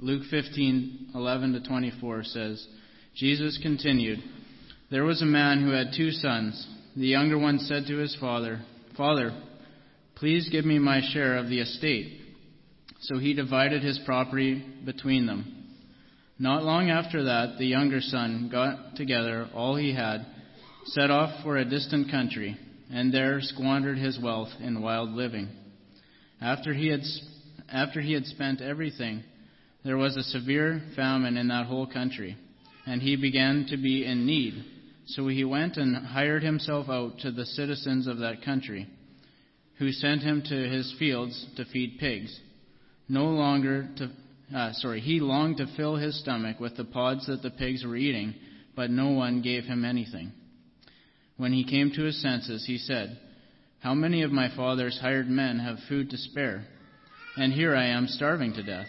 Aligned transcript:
Luke 0.00 0.24
15:11 0.30 1.54
to 1.54 1.66
24 1.66 2.24
says, 2.24 2.66
Jesus 3.14 3.58
continued, 3.62 4.18
There 4.90 5.04
was 5.04 5.22
a 5.22 5.26
man 5.26 5.62
who 5.62 5.70
had 5.70 5.94
two 5.96 6.10
sons. 6.10 6.66
The 6.94 7.06
younger 7.06 7.38
one 7.38 7.58
said 7.58 7.86
to 7.86 7.96
his 7.96 8.14
father, 8.20 8.60
Father, 8.94 9.32
please 10.14 10.50
give 10.50 10.66
me 10.66 10.78
my 10.78 11.00
share 11.12 11.38
of 11.38 11.48
the 11.48 11.60
estate. 11.60 12.20
So 13.00 13.18
he 13.18 13.32
divided 13.32 13.82
his 13.82 13.98
property 14.04 14.62
between 14.84 15.24
them. 15.24 15.64
Not 16.38 16.62
long 16.62 16.90
after 16.90 17.24
that, 17.24 17.56
the 17.58 17.66
younger 17.66 18.02
son 18.02 18.50
got 18.52 18.96
together 18.96 19.48
all 19.54 19.76
he 19.76 19.94
had, 19.94 20.26
set 20.84 21.10
off 21.10 21.42
for 21.42 21.56
a 21.56 21.64
distant 21.64 22.10
country, 22.10 22.58
and 22.90 23.12
there 23.12 23.40
squandered 23.40 23.96
his 23.96 24.18
wealth 24.22 24.50
in 24.60 24.82
wild 24.82 25.10
living. 25.10 25.48
After 26.38 26.74
he 26.74 26.88
had, 26.88 27.00
after 27.72 28.02
he 28.02 28.12
had 28.12 28.26
spent 28.26 28.60
everything, 28.60 29.24
there 29.86 29.96
was 29.96 30.16
a 30.16 30.22
severe 30.24 30.82
famine 30.96 31.36
in 31.36 31.46
that 31.46 31.66
whole 31.66 31.86
country, 31.86 32.36
and 32.86 33.00
he 33.00 33.14
began 33.14 33.66
to 33.70 33.76
be 33.76 34.04
in 34.04 34.26
need. 34.26 34.64
So 35.06 35.28
he 35.28 35.44
went 35.44 35.76
and 35.76 35.96
hired 35.96 36.42
himself 36.42 36.88
out 36.88 37.20
to 37.20 37.30
the 37.30 37.46
citizens 37.46 38.08
of 38.08 38.18
that 38.18 38.44
country, 38.44 38.88
who 39.78 39.92
sent 39.92 40.22
him 40.22 40.42
to 40.48 40.68
his 40.68 40.92
fields 40.98 41.46
to 41.56 41.64
feed 41.66 41.98
pigs. 42.00 42.36
No 43.08 43.26
longer 43.26 43.88
to, 43.98 44.10
uh, 44.58 44.72
sorry, 44.72 45.00
he 45.00 45.20
longed 45.20 45.58
to 45.58 45.72
fill 45.76 45.94
his 45.94 46.18
stomach 46.18 46.58
with 46.58 46.76
the 46.76 46.84
pods 46.84 47.28
that 47.28 47.42
the 47.42 47.50
pigs 47.50 47.84
were 47.84 47.94
eating, 47.94 48.34
but 48.74 48.90
no 48.90 49.10
one 49.10 49.40
gave 49.40 49.66
him 49.66 49.84
anything. 49.84 50.32
When 51.36 51.52
he 51.52 51.62
came 51.62 51.92
to 51.92 52.02
his 52.02 52.20
senses, 52.20 52.64
he 52.66 52.78
said, 52.78 53.16
How 53.78 53.94
many 53.94 54.22
of 54.22 54.32
my 54.32 54.48
father's 54.56 54.98
hired 54.98 55.28
men 55.28 55.60
have 55.60 55.78
food 55.88 56.10
to 56.10 56.18
spare? 56.18 56.64
And 57.36 57.52
here 57.52 57.76
I 57.76 57.86
am 57.86 58.08
starving 58.08 58.54
to 58.54 58.64
death. 58.64 58.88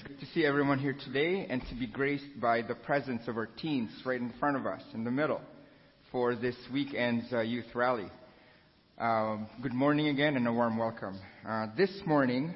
It's 0.00 0.08
good 0.08 0.20
to 0.20 0.32
see 0.32 0.46
everyone 0.46 0.78
here 0.78 0.96
today 1.04 1.46
and 1.50 1.60
to 1.68 1.74
be 1.74 1.86
graced 1.86 2.40
by 2.40 2.62
the 2.62 2.74
presence 2.74 3.28
of 3.28 3.36
our 3.36 3.44
teens 3.44 3.90
right 4.06 4.18
in 4.18 4.32
front 4.40 4.56
of 4.56 4.64
us, 4.64 4.80
in 4.94 5.04
the 5.04 5.10
middle, 5.10 5.42
for 6.10 6.34
this 6.34 6.56
weekend's 6.72 7.30
uh, 7.34 7.40
youth 7.40 7.66
rally. 7.74 8.08
Um, 8.98 9.46
good 9.62 9.74
morning 9.74 10.08
again 10.08 10.36
and 10.36 10.48
a 10.48 10.52
warm 10.54 10.78
welcome. 10.78 11.20
Uh, 11.46 11.66
this 11.76 11.90
morning, 12.06 12.54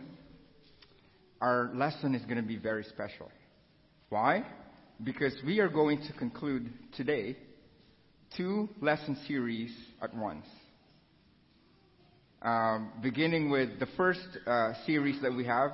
our 1.42 1.70
lesson 1.75 2.14
is 2.14 2.23
going 2.23 2.39
to 2.39 2.42
be 2.42 2.57
very 2.57 2.85
special. 2.85 3.30
Why? 4.08 4.47
Because 5.02 5.35
we 5.45 5.58
are 5.58 5.68
going 5.68 5.98
to 6.07 6.14
conclude 6.14 6.73
today 6.97 7.36
two 8.39 8.70
lesson 8.80 9.18
series 9.29 9.70
at 10.01 10.17
once. 10.17 10.47
Um, 12.41 12.91
beginning 13.02 13.51
with 13.51 13.79
the 13.80 13.89
first 13.98 14.27
uh, 14.47 14.73
series 14.86 15.20
that 15.20 15.35
we 15.35 15.45
have, 15.45 15.73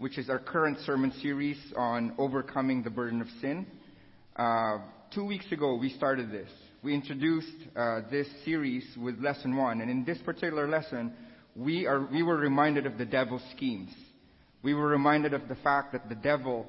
which 0.00 0.16
is 0.16 0.30
our 0.30 0.38
current 0.38 0.78
sermon 0.86 1.12
series 1.20 1.58
on 1.76 2.14
overcoming 2.16 2.82
the 2.82 2.88
burden 2.88 3.20
of 3.20 3.28
sin. 3.42 3.66
Uh, 4.34 4.78
two 5.14 5.26
weeks 5.26 5.44
ago, 5.52 5.76
we 5.76 5.90
started 5.90 6.32
this. 6.32 6.48
We 6.82 6.94
introduced 6.94 7.54
uh, 7.76 8.00
this 8.10 8.26
series 8.46 8.82
with 8.98 9.18
lesson 9.20 9.54
one, 9.54 9.82
and 9.82 9.90
in 9.90 10.06
this 10.06 10.16
particular 10.24 10.66
lesson, 10.66 11.12
we, 11.54 11.86
are, 11.86 12.08
we 12.10 12.22
were 12.22 12.38
reminded 12.38 12.86
of 12.86 12.96
the 12.96 13.04
devil's 13.04 13.42
schemes. 13.54 13.90
We 14.62 14.72
were 14.72 14.86
reminded 14.86 15.34
of 15.34 15.48
the 15.48 15.56
fact 15.56 15.92
that 15.92 16.08
the 16.08 16.14
devil 16.14 16.66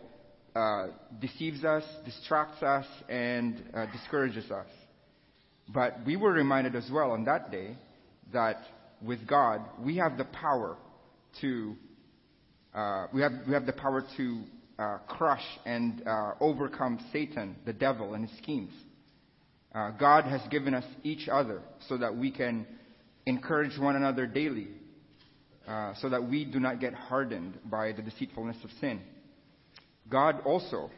uh, 0.53 0.88
deceives 1.22 1.63
us, 1.63 1.86
distracts 2.03 2.62
us, 2.62 2.86
and 3.08 3.63
uh, 3.74 3.86
discourages 3.94 4.52
us. 4.52 4.68
But 5.69 6.06
we 6.06 6.18
were 6.18 6.34
reminded 6.34 6.75
as 6.75 6.90
well 6.92 7.12
on 7.12 7.24
that 7.24 7.50
day 7.50 7.78
that 8.34 8.62
with 9.02 9.25
God, 9.25 9.62
we 9.80 9.96
have 9.98 10.18
the 10.18 10.25
power 10.25 10.75
to, 11.40 11.78
we, 13.14 13.22
have, 13.22 13.32
we 13.48 13.54
have 13.54 13.66
the 13.66 13.74
power 13.74 14.04
to 14.18 14.44
uh, 14.82 14.98
crush 15.08 15.44
and 15.66 16.02
uh, 16.08 16.34
overcome 16.40 17.00
Satan, 17.12 17.56
the 17.66 17.74
devil, 17.74 18.14
and 18.14 18.28
his 18.28 18.38
schemes. 18.40 18.74
Uh, 19.74 19.92
God 19.92 20.26
has 20.26 20.42
given 20.50 20.74
us 20.74 20.84
each 21.04 21.30
other 21.30 21.62
so 21.88 21.98
that 21.98 22.16
we 22.16 22.31
can 22.31 22.66
encourage 23.26 23.78
one 23.80 23.96
another 23.96 24.26
daily, 24.26 24.68
uh, 25.68 25.94
so 26.02 26.10
that 26.10 26.28
we 26.28 26.46
do 26.46 26.60
not 26.60 26.80
get 26.80 26.94
hardened 26.94 27.58
by 27.70 27.92
the 27.92 28.02
deceitfulness 28.02 28.58
of 28.64 28.72
sin. 28.80 29.02
God 30.10 30.42
also 30.46 30.90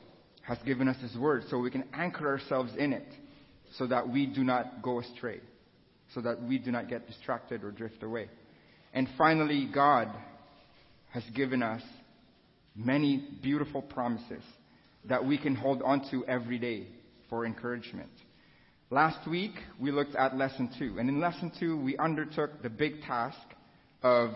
has 0.43 0.57
given 0.65 0.87
us 0.87 0.97
His 1.01 1.15
Word 1.17 1.43
so 1.49 1.59
we 1.59 1.69
can 1.69 1.83
anchor 1.93 2.27
ourselves 2.27 2.71
in 2.77 2.93
it 2.93 3.07
so 3.77 3.85
that 3.87 4.07
we 4.07 4.25
do 4.25 4.43
not 4.43 4.81
go 4.81 4.99
astray, 4.99 5.39
so 6.13 6.21
that 6.21 6.41
we 6.41 6.57
do 6.57 6.71
not 6.71 6.89
get 6.89 7.05
distracted 7.07 7.63
or 7.63 7.71
drift 7.71 8.01
away. 8.01 8.29
And 8.93 9.07
finally, 9.17 9.69
God 9.73 10.09
has 11.13 11.23
given 11.35 11.61
us 11.61 11.81
many 12.75 13.23
beautiful 13.43 13.83
promises 13.83 14.41
that 15.05 15.23
we 15.23 15.37
can 15.37 15.53
hold 15.53 15.83
on 15.83 16.09
to 16.09 16.25
every 16.25 16.57
day 16.57 16.87
for 17.29 17.45
encouragement. 17.45 18.09
Last 18.89 19.29
week, 19.29 19.51
we 19.79 19.91
looked 19.91 20.15
at 20.15 20.35
lesson 20.35 20.71
two. 20.79 20.97
And 20.97 21.07
in 21.09 21.19
lesson 21.19 21.51
two, 21.59 21.77
we 21.77 21.95
undertook 21.97 22.63
the 22.63 22.69
big 22.69 23.03
task 23.03 23.37
of 24.01 24.31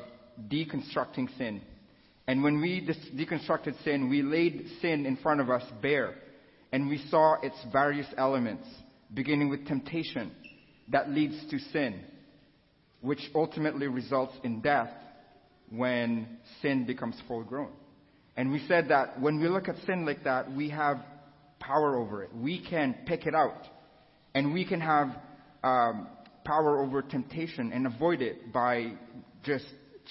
deconstructing 0.48 1.36
sin. 1.40 1.62
And 2.28 2.44
when 2.44 2.62
we 2.62 2.88
deconstructed 3.16 3.84
sin, 3.84 4.08
we 4.08 4.22
laid 4.22 4.68
sin 4.80 5.08
in 5.08 5.18
front 5.18 5.42
of 5.42 5.50
us 5.50 5.64
bare. 5.82 6.14
And 6.72 6.90
we 6.90 7.00
saw 7.10 7.38
its 7.42 7.58
various 7.72 8.08
elements, 8.18 8.68
beginning 9.12 9.50
with 9.50 9.66
temptation 9.66 10.32
that 10.90 11.10
leads 11.10 11.44
to 11.50 11.58
sin, 11.58 12.02
which 13.02 13.32
ultimately 13.34 13.88
results 13.88 14.34
in 14.44 14.62
death 14.62 14.92
when 15.70 16.38
sin 16.62 16.86
becomes 16.86 17.16
full 17.28 17.44
grown. 17.44 17.72
And 18.36 18.52
we 18.52 18.66
said 18.68 18.90
that 18.90 19.20
when 19.20 19.40
we 19.40 19.48
look 19.48 19.68
at 19.68 19.76
sin 19.86 20.06
like 20.06 20.24
that, 20.24 20.52
we 20.52 20.70
have 20.70 20.98
power 21.60 21.98
over 21.98 22.24
it. 22.24 22.30
We 22.36 22.64
can 22.64 22.96
pick 23.06 23.26
it 23.26 23.34
out. 23.34 23.68
And 24.34 24.54
we 24.54 24.66
can 24.66 24.80
have 24.80 25.10
um, 25.64 26.08
power 26.46 26.84
over 26.84 27.02
temptation 27.02 27.72
and 27.74 27.88
avoid 27.88 28.22
it 28.22 28.54
by 28.54 28.94
just 29.44 29.66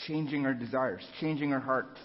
changing 0.07 0.45
our 0.45 0.55
desires, 0.55 1.07
changing 1.21 1.53
our 1.53 1.61
hearts. 1.61 1.99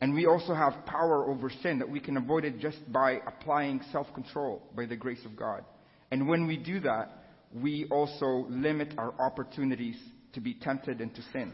And 0.00 0.14
we 0.14 0.26
also 0.26 0.54
have 0.54 0.86
power 0.86 1.28
over 1.28 1.50
sin 1.62 1.78
that 1.78 1.88
we 1.88 2.00
can 2.00 2.16
avoid 2.16 2.44
it 2.44 2.58
just 2.58 2.78
by 2.92 3.20
applying 3.26 3.80
self 3.92 4.12
control 4.14 4.62
by 4.76 4.86
the 4.86 4.96
grace 4.96 5.24
of 5.24 5.36
God. 5.36 5.64
And 6.10 6.28
when 6.28 6.46
we 6.46 6.56
do 6.56 6.80
that, 6.80 7.10
we 7.54 7.86
also 7.90 8.46
limit 8.48 8.94
our 8.98 9.14
opportunities 9.20 9.96
to 10.32 10.40
be 10.40 10.54
tempted 10.54 11.00
into 11.00 11.22
sin. 11.32 11.52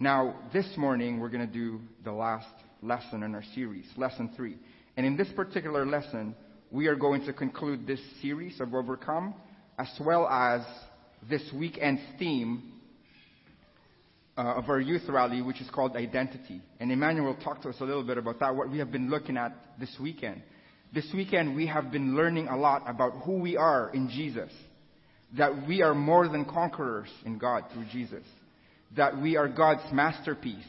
Now, 0.00 0.34
this 0.52 0.66
morning, 0.76 1.20
we're 1.20 1.28
going 1.28 1.46
to 1.46 1.52
do 1.52 1.80
the 2.02 2.10
last 2.10 2.48
lesson 2.82 3.22
in 3.22 3.32
our 3.32 3.44
series, 3.54 3.86
lesson 3.96 4.28
three. 4.36 4.56
And 4.96 5.06
in 5.06 5.16
this 5.16 5.28
particular 5.36 5.86
lesson, 5.86 6.34
we 6.72 6.88
are 6.88 6.96
going 6.96 7.24
to 7.26 7.32
conclude 7.32 7.86
this 7.86 8.00
series 8.20 8.60
of 8.60 8.74
Overcome, 8.74 9.34
as 9.78 9.88
well 10.00 10.26
as 10.26 10.62
this 11.30 11.42
weekend's 11.54 12.02
theme 12.18 12.72
uh, 14.36 14.54
of 14.56 14.68
our 14.68 14.80
youth 14.80 15.02
rally, 15.08 15.42
which 15.42 15.60
is 15.60 15.70
called 15.70 15.94
Identity. 15.94 16.60
And 16.80 16.90
Emmanuel 16.90 17.36
talked 17.44 17.62
to 17.62 17.68
us 17.68 17.76
a 17.78 17.84
little 17.84 18.02
bit 18.02 18.18
about 18.18 18.40
that, 18.40 18.56
what 18.56 18.70
we 18.70 18.78
have 18.78 18.90
been 18.90 19.08
looking 19.08 19.36
at 19.36 19.56
this 19.78 19.96
weekend. 20.02 20.42
This 20.92 21.06
weekend, 21.14 21.54
we 21.54 21.68
have 21.68 21.92
been 21.92 22.16
learning 22.16 22.48
a 22.48 22.56
lot 22.56 22.82
about 22.88 23.12
who 23.24 23.38
we 23.38 23.56
are 23.56 23.90
in 23.94 24.08
Jesus. 24.08 24.50
That 25.38 25.68
we 25.68 25.82
are 25.82 25.94
more 25.94 26.26
than 26.26 26.44
conquerors 26.44 27.08
in 27.24 27.38
God 27.38 27.66
through 27.72 27.86
Jesus. 27.92 28.24
That 28.96 29.20
we 29.20 29.36
are 29.36 29.48
God's 29.48 29.92
masterpiece. 29.92 30.64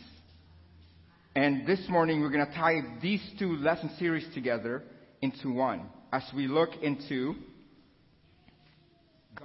And 1.36 1.68
this 1.68 1.82
morning, 1.90 2.22
we're 2.22 2.32
going 2.32 2.46
to 2.46 2.54
tie 2.54 2.82
these 3.02 3.22
two 3.38 3.58
lesson 3.58 3.92
series 4.00 4.26
together 4.34 4.84
into 5.22 5.52
one 5.52 5.82
as 6.12 6.24
we 6.36 6.48
look 6.48 6.70
into 6.82 7.36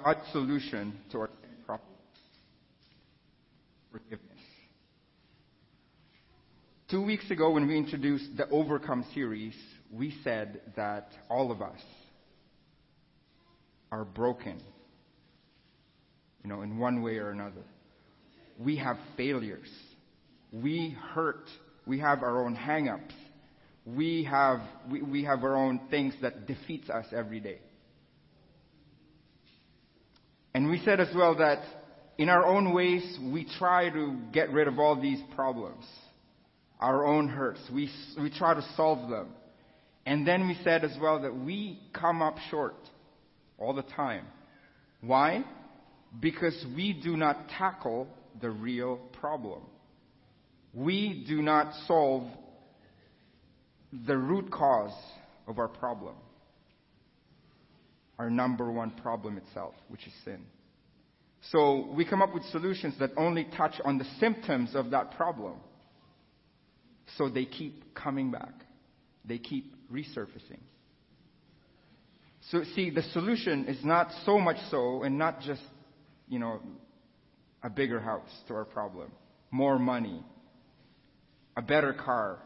God's 0.05 0.20
solution 0.31 0.96
to 1.11 1.20
our 1.20 1.31
problem. 1.67 1.88
Forgiveness. 3.90 4.31
Two 6.90 7.02
weeks 7.02 7.31
ago, 7.31 7.50
when 7.50 7.66
we 7.66 7.76
introduced 7.76 8.37
the 8.37 8.49
Overcome 8.50 9.05
series, 9.14 9.55
we 9.93 10.14
said 10.23 10.61
that 10.76 11.08
all 11.28 11.50
of 11.50 11.61
us 11.61 11.81
are 13.90 14.05
broken, 14.05 14.61
you 16.44 16.49
know, 16.49 16.62
in 16.62 16.78
one 16.78 17.02
way 17.02 17.19
or 17.19 17.31
another. 17.31 17.64
We 18.62 18.76
have 18.76 18.96
failures. 19.16 19.68
We 20.52 20.96
hurt. 21.14 21.48
We 21.86 21.98
have 22.00 22.22
our 22.22 22.44
own 22.44 22.54
hang-ups. 22.54 23.14
We 23.86 24.24
have, 24.24 24.60
we, 24.90 25.02
we 25.02 25.24
have 25.24 25.42
our 25.42 25.56
own 25.56 25.80
things 25.90 26.14
that 26.22 26.46
defeats 26.46 26.90
us 26.90 27.06
every 27.16 27.40
day. 27.40 27.58
And 30.54 30.68
we 30.68 30.80
said 30.84 31.00
as 31.00 31.08
well 31.14 31.36
that 31.38 31.62
in 32.18 32.28
our 32.28 32.44
own 32.44 32.74
ways, 32.74 33.18
we 33.32 33.46
try 33.58 33.88
to 33.88 34.18
get 34.32 34.50
rid 34.50 34.68
of 34.68 34.78
all 34.78 35.00
these 35.00 35.20
problems 35.34 35.84
our 36.80 37.06
own 37.06 37.28
hurts. 37.28 37.60
We, 37.72 37.90
we 38.20 38.30
try 38.30 38.54
to 38.54 38.66
solve 38.74 39.10
them. 39.10 39.28
And 40.06 40.26
then 40.26 40.48
we 40.48 40.56
said 40.64 40.82
as 40.82 40.96
well 41.00 41.20
that 41.22 41.36
we 41.36 41.78
come 41.92 42.22
up 42.22 42.36
short 42.50 42.74
all 43.58 43.74
the 43.74 43.82
time. 43.82 44.24
Why? 45.02 45.44
Because 46.20 46.64
we 46.74 46.94
do 46.94 47.16
not 47.16 47.48
tackle 47.50 48.08
the 48.40 48.50
real 48.50 48.96
problem. 49.20 49.62
We 50.72 51.24
do 51.26 51.42
not 51.42 51.74
solve 51.86 52.24
the 54.06 54.16
root 54.16 54.50
cause 54.50 54.96
of 55.46 55.58
our 55.58 55.68
problem. 55.68 56.14
Our 58.18 58.30
number 58.30 58.70
one 58.70 58.90
problem 58.90 59.38
itself, 59.38 59.74
which 59.88 60.06
is 60.06 60.12
sin. 60.24 60.44
So 61.50 61.88
we 61.94 62.04
come 62.04 62.20
up 62.22 62.34
with 62.34 62.44
solutions 62.44 62.94
that 63.00 63.10
only 63.16 63.48
touch 63.56 63.80
on 63.84 63.98
the 63.98 64.04
symptoms 64.18 64.74
of 64.74 64.90
that 64.90 65.12
problem. 65.12 65.54
So 67.16 67.28
they 67.28 67.46
keep 67.46 67.94
coming 67.94 68.30
back. 68.30 68.52
They 69.24 69.38
keep 69.38 69.74
resurfacing. 69.90 70.60
So 72.50 72.62
see, 72.74 72.90
the 72.90 73.02
solution 73.02 73.66
is 73.66 73.84
not 73.84 74.10
so 74.24 74.38
much 74.38 74.56
so, 74.70 75.02
and 75.02 75.18
not 75.18 75.40
just, 75.40 75.62
you 76.28 76.38
know, 76.38 76.60
a 77.62 77.70
bigger 77.70 78.00
house 78.00 78.30
to 78.48 78.54
our 78.54 78.64
problem, 78.64 79.10
more 79.50 79.78
money, 79.78 80.24
a 81.56 81.62
better 81.62 81.92
car, 81.92 82.38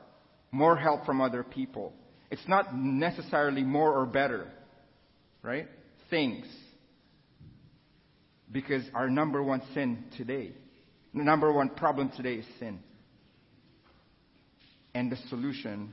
more 0.51 0.77
help 0.77 1.05
from 1.05 1.21
other 1.21 1.43
people. 1.43 1.93
It's 2.31 2.47
not 2.49 2.75
necessarily 2.77 3.63
more 3.63 3.93
or 3.93 4.07
better, 4.07 4.51
right? 5.43 5.69
Things. 6.11 6.47
Because 8.51 8.85
our 8.95 9.09
number 9.09 9.43
one 9.43 9.63
sin 9.75 10.05
today, 10.17 10.53
the 11.13 11.23
number 11.23 11.53
one 11.53 11.71
problem 11.71 12.11
today 12.17 12.35
is 12.35 12.47
sin. 12.59 12.81
And 14.95 15.11
the 15.11 15.17
solution 15.29 15.93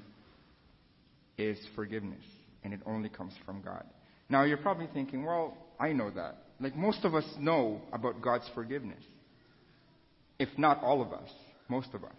is 1.38 1.58
forgiveness. 1.76 2.24
And 2.64 2.74
it 2.74 2.82
only 2.86 3.10
comes 3.10 3.34
from 3.46 3.62
God. 3.62 3.84
Now 4.30 4.44
you're 4.44 4.58
probably 4.58 4.88
thinking, 4.94 5.26
well, 5.26 5.58
I 5.80 5.92
know 5.92 6.12
that. 6.12 6.38
Like 6.62 6.76
most 6.76 7.04
of 7.04 7.16
us 7.16 7.26
know 7.40 7.82
about 7.92 8.22
God's 8.22 8.50
forgiveness. 8.54 9.04
If 10.38 10.50
not 10.58 10.84
all 10.84 11.02
of 11.02 11.12
us, 11.12 11.30
most 11.68 11.90
of 11.94 12.04
us. 12.04 12.16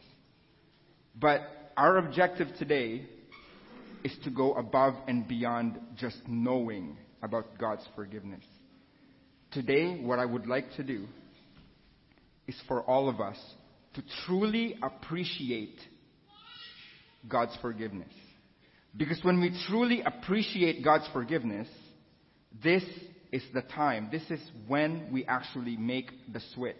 But 1.15 1.43
our 1.77 1.99
objective 1.99 2.49
today 2.59 3.07
is 4.03 4.13
to 4.25 4.31
go 4.31 4.55
above 4.55 4.95
and 5.07 5.27
beyond 5.29 5.79
just 5.97 6.17
knowing 6.27 6.97
about 7.23 7.59
God's 7.59 7.87
forgiveness. 7.95 8.43
Today, 9.53 10.01
what 10.01 10.19
I 10.19 10.25
would 10.25 10.47
like 10.47 10.73
to 10.77 10.83
do 10.83 11.07
is 12.49 12.57
for 12.67 12.83
all 12.83 13.09
of 13.09 13.21
us 13.21 13.39
to 13.95 14.03
truly 14.27 14.77
appreciate 14.83 15.79
God's 17.29 17.57
forgiveness. 17.61 18.13
Because 18.97 19.21
when 19.23 19.41
we 19.41 19.57
truly 19.69 20.03
appreciate 20.03 20.83
God's 20.83 21.09
forgiveness, 21.13 21.69
this 22.63 22.83
is 23.33 23.43
the 23.55 23.63
time. 23.63 24.09
This 24.13 24.23
is 24.31 24.41
when 24.69 25.09
we 25.11 25.25
actually 25.25 25.77
make 25.77 26.11
the 26.33 26.41
switch. 26.55 26.77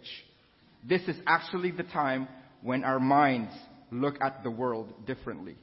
This 0.87 1.01
is 1.07 1.17
actually 1.25 1.71
the 1.71 1.83
time 1.83 2.27
when 2.61 2.83
our 2.83 2.99
minds 2.99 3.51
look 3.91 4.15
at 4.21 4.43
the 4.43 4.51
world 4.51 5.05
differently. 5.05 5.55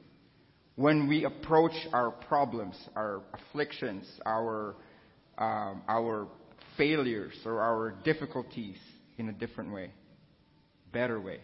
When 0.75 1.09
we 1.09 1.25
approach 1.25 1.75
our 1.93 2.11
problems, 2.11 2.77
our 2.97 3.23
afflictions, 3.33 4.05
our, 4.27 4.75
um, 5.39 5.83
our 5.89 6.29
failures, 6.77 7.35
or 7.45 7.61
our 7.61 7.95
difficulties 8.05 8.77
in 9.19 9.29
a 9.29 9.33
different 9.33 9.73
way, 9.73 9.91
better 10.93 11.21
way. 11.21 11.41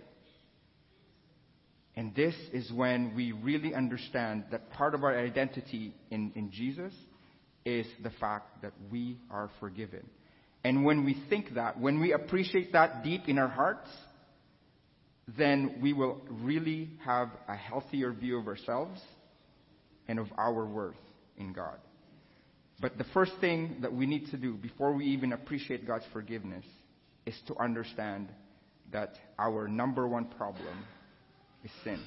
And 1.95 2.15
this 2.15 2.35
is 2.53 2.71
when 2.73 3.15
we 3.15 3.33
really 3.33 3.75
understand 3.75 4.45
that 4.51 4.71
part 4.71 4.95
of 4.95 5.03
our 5.05 5.19
identity 5.19 5.95
in, 6.11 6.33
in 6.35 6.51
Jesus 6.51 6.93
is 7.67 7.87
the 8.03 8.11
fact 8.11 8.63
that 8.63 8.73
we 8.91 9.19
are 9.31 9.51
forgiven. 9.61 10.09
And 10.65 10.85
when 10.85 11.05
we 11.05 11.21
think 11.29 11.55
that, 11.55 11.79
when 11.79 12.01
we 12.01 12.13
appreciate 12.13 12.73
that 12.73 13.05
deep 13.05 13.29
in 13.29 13.39
our 13.39 13.49
hearts, 13.49 13.89
then 15.37 15.81
we 15.83 15.93
will 15.93 16.21
really 16.31 16.91
have 17.05 17.29
a 17.49 17.57
healthier 17.57 18.13
view 18.13 18.39
of 18.39 18.47
ourselves 18.47 19.01
and 20.07 20.21
of 20.21 20.29
our 20.39 20.65
worth 20.65 20.95
in 21.37 21.53
God. 21.53 21.79
But 22.81 22.99
the 22.99 23.05
first 23.13 23.33
thing 23.41 23.79
that 23.81 23.93
we 23.93 24.07
need 24.07 24.31
to 24.31 24.37
do 24.37 24.55
before 24.55 24.93
we 24.93 25.07
even 25.07 25.33
appreciate 25.33 25.87
God's 25.87 26.05
forgiveness 26.13 26.65
is 27.25 27.35
to 27.49 27.59
understand 27.59 28.29
that 28.93 29.17
our 29.39 29.67
number 29.67 30.07
one 30.07 30.27
problem 30.27 30.85
is 31.65 31.71
sin. 31.83 32.01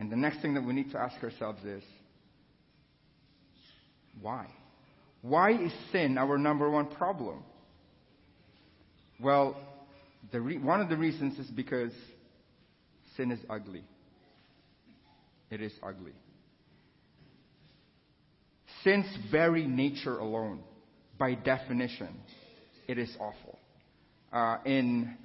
And 0.00 0.10
the 0.10 0.16
next 0.16 0.40
thing 0.40 0.54
that 0.54 0.64
we 0.64 0.72
need 0.72 0.90
to 0.92 0.98
ask 0.98 1.22
ourselves 1.22 1.62
is 1.64 1.82
why? 4.20 4.46
Why 5.22 5.52
is 5.52 5.72
sin 5.92 6.18
our 6.18 6.36
number 6.36 6.68
one 6.70 6.86
problem? 6.86 7.42
Well, 9.20 9.56
re- 10.32 10.58
one 10.58 10.80
of 10.80 10.88
the 10.88 10.96
reasons 10.96 11.38
is 11.38 11.46
because 11.48 11.92
sin 13.16 13.30
is 13.30 13.38
ugly. 13.48 13.84
It 15.50 15.60
is 15.60 15.72
ugly. 15.82 16.12
Sin's 18.82 19.06
very 19.30 19.66
nature 19.66 20.18
alone, 20.18 20.60
by 21.18 21.34
definition, 21.34 22.08
it 22.88 22.98
is 22.98 23.14
awful. 23.20 23.58
Uh, 24.32 24.56
in 24.64 25.16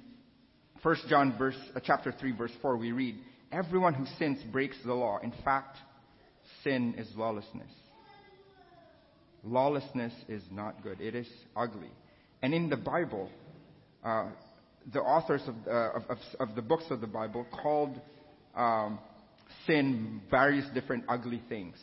1 0.82 0.96
John 1.08 1.36
verse, 1.36 1.56
uh, 1.74 1.80
chapter 1.82 2.12
3 2.12 2.32
verse 2.32 2.52
4 2.62 2.76
we 2.76 2.92
read, 2.92 3.16
Everyone 3.50 3.94
who 3.94 4.04
sins 4.18 4.38
breaks 4.52 4.76
the 4.84 4.92
law. 4.92 5.18
In 5.22 5.32
fact, 5.44 5.78
sin 6.62 6.94
is 6.98 7.08
lawlessness. 7.16 7.70
Lawlessness 9.44 10.12
is 10.28 10.42
not 10.50 10.82
good. 10.82 11.00
It 11.00 11.14
is 11.14 11.28
ugly. 11.56 11.90
And 12.42 12.54
in 12.54 12.68
the 12.68 12.76
Bible, 12.76 13.30
uh, 14.04 14.26
the 14.92 15.00
authors 15.00 15.42
of, 15.46 15.54
uh, 15.66 16.00
of, 16.10 16.18
of, 16.40 16.54
the 16.54 16.62
books 16.62 16.84
of 16.90 17.00
the 17.00 17.06
Bible 17.06 17.46
called 17.62 18.00
um, 18.56 18.98
sin 19.66 20.20
various 20.30 20.66
different 20.74 21.04
ugly 21.08 21.42
things. 21.48 21.76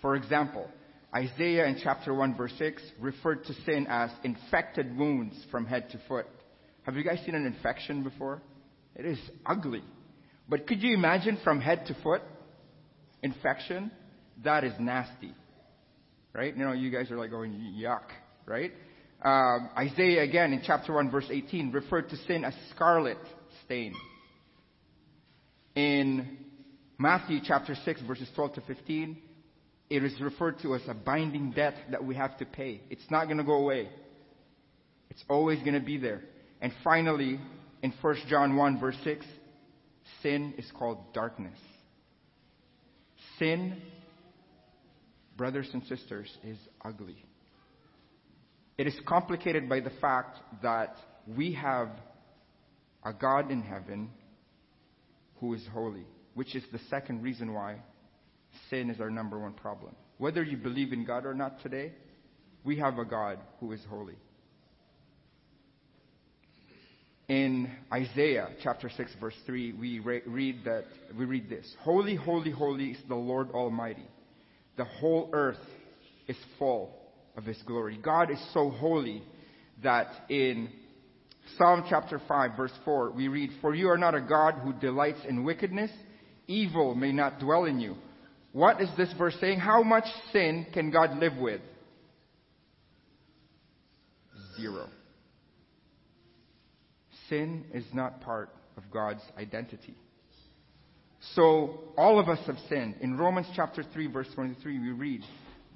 For 0.00 0.16
example, 0.16 0.68
Isaiah 1.14 1.66
in 1.66 1.78
chapter 1.82 2.14
1 2.14 2.36
verse 2.36 2.52
6 2.58 2.82
referred 3.00 3.44
to 3.44 3.54
sin 3.64 3.86
as 3.88 4.10
infected 4.22 4.96
wounds 4.96 5.36
from 5.50 5.66
head 5.66 5.90
to 5.90 6.00
foot. 6.08 6.26
Have 6.82 6.96
you 6.96 7.04
guys 7.04 7.20
seen 7.24 7.34
an 7.34 7.46
infection 7.46 8.02
before? 8.02 8.42
It 8.94 9.06
is 9.06 9.18
ugly. 9.44 9.82
But 10.48 10.66
could 10.66 10.82
you 10.82 10.94
imagine 10.94 11.38
from 11.42 11.60
head 11.60 11.86
to 11.86 11.94
foot 12.02 12.22
infection? 13.22 13.90
That 14.42 14.64
is 14.64 14.72
nasty. 14.78 15.34
Right? 16.32 16.56
You 16.56 16.64
know, 16.64 16.72
you 16.72 16.90
guys 16.90 17.10
are 17.10 17.16
like 17.16 17.30
going, 17.30 17.52
yuck, 17.76 18.04
right? 18.46 18.72
Um, 19.22 19.70
Isaiah 19.76 20.22
again 20.22 20.52
in 20.52 20.62
chapter 20.64 20.94
1 20.94 21.10
verse 21.10 21.26
18 21.28 21.72
referred 21.72 22.08
to 22.08 22.16
sin 22.16 22.44
as 22.44 22.54
scarlet 22.74 23.18
stain. 23.64 23.94
In 25.74 26.38
Matthew 26.98 27.40
chapter 27.44 27.74
6 27.74 28.02
verses 28.02 28.28
12 28.34 28.54
to 28.54 28.60
15, 28.62 29.18
it 29.90 30.04
is 30.04 30.18
referred 30.20 30.60
to 30.62 30.74
as 30.74 30.82
a 30.88 30.94
binding 30.94 31.50
debt 31.50 31.74
that 31.90 32.04
we 32.04 32.14
have 32.14 32.38
to 32.38 32.46
pay. 32.46 32.80
It's 32.88 33.10
not 33.10 33.24
going 33.26 33.38
to 33.38 33.44
go 33.44 33.54
away. 33.54 33.88
It's 35.10 35.24
always 35.28 35.58
going 35.60 35.74
to 35.74 35.80
be 35.80 35.98
there. 35.98 36.22
And 36.60 36.72
finally, 36.84 37.40
in 37.82 37.92
1 38.00 38.16
John 38.28 38.56
1 38.56 38.80
verse 38.80 38.96
6, 39.04 39.26
sin 40.22 40.54
is 40.56 40.70
called 40.78 41.12
darkness. 41.12 41.58
Sin, 43.38 43.82
brothers 45.36 45.68
and 45.72 45.82
sisters, 45.84 46.30
is 46.44 46.58
ugly. 46.84 47.24
It 48.78 48.86
is 48.86 48.94
complicated 49.06 49.68
by 49.68 49.80
the 49.80 49.90
fact 50.00 50.38
that 50.62 50.96
we 51.36 51.52
have 51.54 51.88
a 53.04 53.12
God 53.12 53.50
in 53.50 53.62
heaven 53.62 54.10
who 55.38 55.54
is 55.54 55.66
holy, 55.72 56.04
which 56.34 56.54
is 56.54 56.62
the 56.72 56.80
second 56.90 57.22
reason 57.22 57.52
why 57.52 57.76
sin 58.68 58.90
is 58.90 59.00
our 59.00 59.10
number 59.10 59.38
one 59.38 59.52
problem. 59.52 59.94
Whether 60.18 60.42
you 60.42 60.56
believe 60.56 60.92
in 60.92 61.04
God 61.04 61.24
or 61.24 61.34
not 61.34 61.62
today, 61.62 61.92
we 62.64 62.78
have 62.78 62.98
a 62.98 63.04
God 63.04 63.38
who 63.58 63.72
is 63.72 63.80
holy. 63.88 64.16
In 67.28 67.70
Isaiah 67.92 68.48
chapter 68.62 68.90
6 68.90 69.12
verse 69.20 69.36
3, 69.46 69.72
we 69.74 70.00
re- 70.00 70.22
read 70.26 70.64
that, 70.64 70.84
we 71.16 71.24
read 71.24 71.48
this. 71.48 71.74
Holy, 71.80 72.16
holy, 72.16 72.50
holy 72.50 72.90
is 72.90 72.98
the 73.08 73.14
Lord 73.14 73.50
Almighty. 73.52 74.06
The 74.80 74.86
whole 74.86 75.28
earth 75.34 75.58
is 76.26 76.38
full 76.58 76.96
of 77.36 77.44
His 77.44 77.60
glory. 77.66 77.98
God 78.02 78.30
is 78.30 78.38
so 78.54 78.70
holy 78.70 79.22
that 79.82 80.06
in 80.30 80.70
Psalm 81.58 81.84
chapter 81.86 82.18
5 82.26 82.56
verse 82.56 82.72
4, 82.86 83.10
we 83.10 83.28
read, 83.28 83.50
For 83.60 83.74
you 83.74 83.90
are 83.90 83.98
not 83.98 84.14
a 84.14 84.22
God 84.22 84.54
who 84.54 84.72
delights 84.72 85.18
in 85.28 85.44
wickedness. 85.44 85.90
Evil 86.46 86.94
may 86.94 87.12
not 87.12 87.40
dwell 87.40 87.66
in 87.66 87.78
you. 87.78 87.94
What 88.52 88.80
is 88.80 88.88
this 88.96 89.12
verse 89.18 89.36
saying? 89.38 89.60
How 89.60 89.82
much 89.82 90.06
sin 90.32 90.64
can 90.72 90.90
God 90.90 91.18
live 91.18 91.36
with? 91.36 91.60
Zero. 94.56 94.88
Sin 97.28 97.66
is 97.74 97.84
not 97.92 98.22
part 98.22 98.48
of 98.78 98.84
God's 98.90 99.20
identity. 99.36 99.94
So, 101.34 101.80
all 101.96 102.18
of 102.18 102.28
us 102.28 102.38
have 102.46 102.56
sinned. 102.68 102.96
In 103.00 103.18
Romans 103.18 103.46
chapter 103.54 103.82
3 103.82 104.06
verse 104.06 104.28
23, 104.34 104.78
we 104.78 104.90
read 104.92 105.22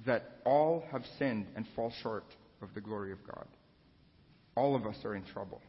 that 0.07 0.39
all 0.45 0.85
have 0.91 1.03
sinned 1.19 1.47
and 1.55 1.67
fall 1.77 1.93
short 2.03 2.25
of 2.63 2.69
the 2.75 2.81
glory 2.81 3.13
of 3.13 3.19
God. 3.27 3.47
All 4.57 4.75
of 4.75 4.87
us 4.87 4.97
are 5.05 5.15
in 5.15 5.25
trouble. 5.25 5.61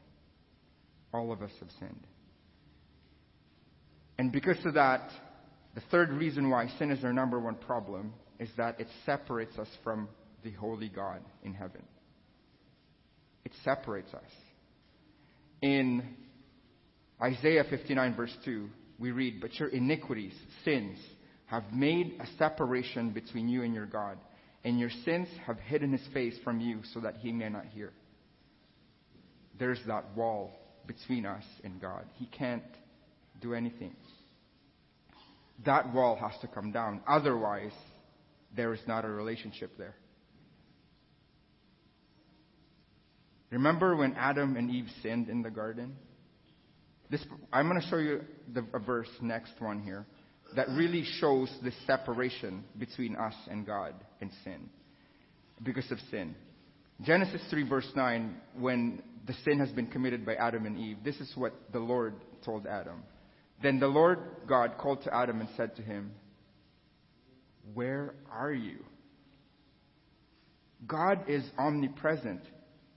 All 1.13 1.31
of 1.31 1.41
us 1.41 1.51
have 1.59 1.69
sinned. 1.79 2.07
And 4.17 4.31
because 4.31 4.63
of 4.65 4.75
that, 4.75 5.09
the 5.73 5.81
third 5.91 6.09
reason 6.11 6.49
why 6.49 6.69
sin 6.79 6.91
is 6.91 7.03
our 7.03 7.11
number 7.13 7.39
one 7.39 7.55
problem 7.55 8.13
is 8.39 8.49
that 8.55 8.79
it 8.79 8.87
separates 9.05 9.57
us 9.57 9.67
from 9.83 10.07
the 10.43 10.51
holy 10.51 10.89
God 10.89 11.21
in 11.43 11.53
heaven. 11.53 11.83
It 13.43 13.51
separates 13.63 14.13
us. 14.13 14.31
In 15.61 16.15
Isaiah 17.21 17.65
59 17.69 18.15
verse 18.15 18.35
2, 18.45 18.69
we 18.99 19.11
read, 19.11 19.41
But 19.41 19.59
your 19.59 19.69
iniquities, 19.69 20.33
sins, 20.63 20.97
have 21.47 21.71
made 21.71 22.19
a 22.19 22.27
separation 22.37 23.11
between 23.11 23.47
you 23.47 23.63
and 23.63 23.73
your 23.73 23.85
God, 23.85 24.17
and 24.63 24.79
your 24.79 24.89
sins 25.03 25.27
have 25.45 25.59
hidden 25.59 25.91
his 25.91 26.05
face 26.13 26.35
from 26.43 26.59
you 26.59 26.79
so 26.93 26.99
that 27.01 27.17
he 27.17 27.31
may 27.31 27.49
not 27.49 27.65
hear. 27.65 27.93
There's 29.59 29.79
that 29.87 30.15
wall 30.15 30.57
between 30.87 31.25
us 31.25 31.43
and 31.63 31.79
God. 31.79 32.05
He 32.15 32.25
can't 32.25 32.63
do 33.41 33.53
anything. 33.53 33.95
That 35.65 35.93
wall 35.93 36.15
has 36.15 36.39
to 36.41 36.47
come 36.47 36.71
down. 36.71 37.01
Otherwise, 37.07 37.71
there 38.55 38.73
is 38.73 38.81
not 38.87 39.05
a 39.05 39.09
relationship 39.09 39.77
there. 39.77 39.95
Remember 43.51 43.95
when 43.95 44.13
Adam 44.15 44.57
and 44.57 44.69
Eve 44.69 44.87
sinned 45.01 45.29
in 45.29 45.41
the 45.41 45.49
garden? 45.49 45.95
This, 47.09 47.23
I'm 47.53 47.69
going 47.69 47.81
to 47.81 47.87
show 47.87 47.97
you 47.97 48.21
the, 48.53 48.65
a 48.73 48.79
verse, 48.79 49.09
next 49.21 49.53
one 49.59 49.81
here, 49.81 50.05
that 50.55 50.67
really 50.69 51.03
shows 51.19 51.51
the 51.63 51.71
separation 51.85 52.63
between 52.77 53.15
us 53.15 53.35
and 53.49 53.65
God 53.65 53.93
and 54.21 54.31
sin. 54.43 54.69
Because 55.63 55.89
of 55.91 55.99
sin. 56.11 56.35
Genesis 57.01 57.41
3 57.49 57.67
verse 57.67 57.89
9, 57.95 58.35
when 58.57 59.01
the 59.27 59.33
sin 59.43 59.59
has 59.59 59.69
been 59.69 59.87
committed 59.87 60.25
by 60.25 60.35
Adam 60.35 60.65
and 60.65 60.77
Eve, 60.77 60.97
this 61.03 61.17
is 61.17 61.31
what 61.35 61.53
the 61.73 61.79
Lord 61.79 62.13
told 62.43 62.67
Adam. 62.67 63.03
Then 63.61 63.79
the 63.79 63.87
Lord 63.87 64.19
God 64.47 64.77
called 64.77 65.03
to 65.03 65.13
Adam 65.13 65.39
and 65.39 65.49
said 65.57 65.75
to 65.75 65.81
him, 65.81 66.11
Where 67.73 68.13
are 68.31 68.53
you? 68.53 68.77
God 70.85 71.25
is 71.27 71.43
omnipresent. 71.57 72.41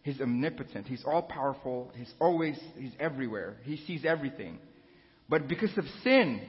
He's 0.08 0.22
omnipotent. 0.22 0.86
He's 0.86 1.04
all 1.04 1.20
powerful. 1.20 1.92
He's 1.94 2.10
always, 2.18 2.58
he's 2.78 2.92
everywhere. 2.98 3.56
He 3.64 3.76
sees 3.76 4.06
everything. 4.06 4.58
But 5.28 5.48
because 5.48 5.76
of 5.76 5.84
sin, 6.02 6.40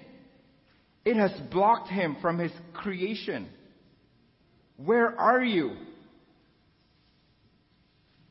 it 1.03 1.17
has 1.17 1.31
blocked 1.51 1.89
him 1.89 2.15
from 2.21 2.39
his 2.39 2.53
creation. 2.73 3.49
Where 4.77 5.13
are 5.19 5.43
you? 5.43 5.75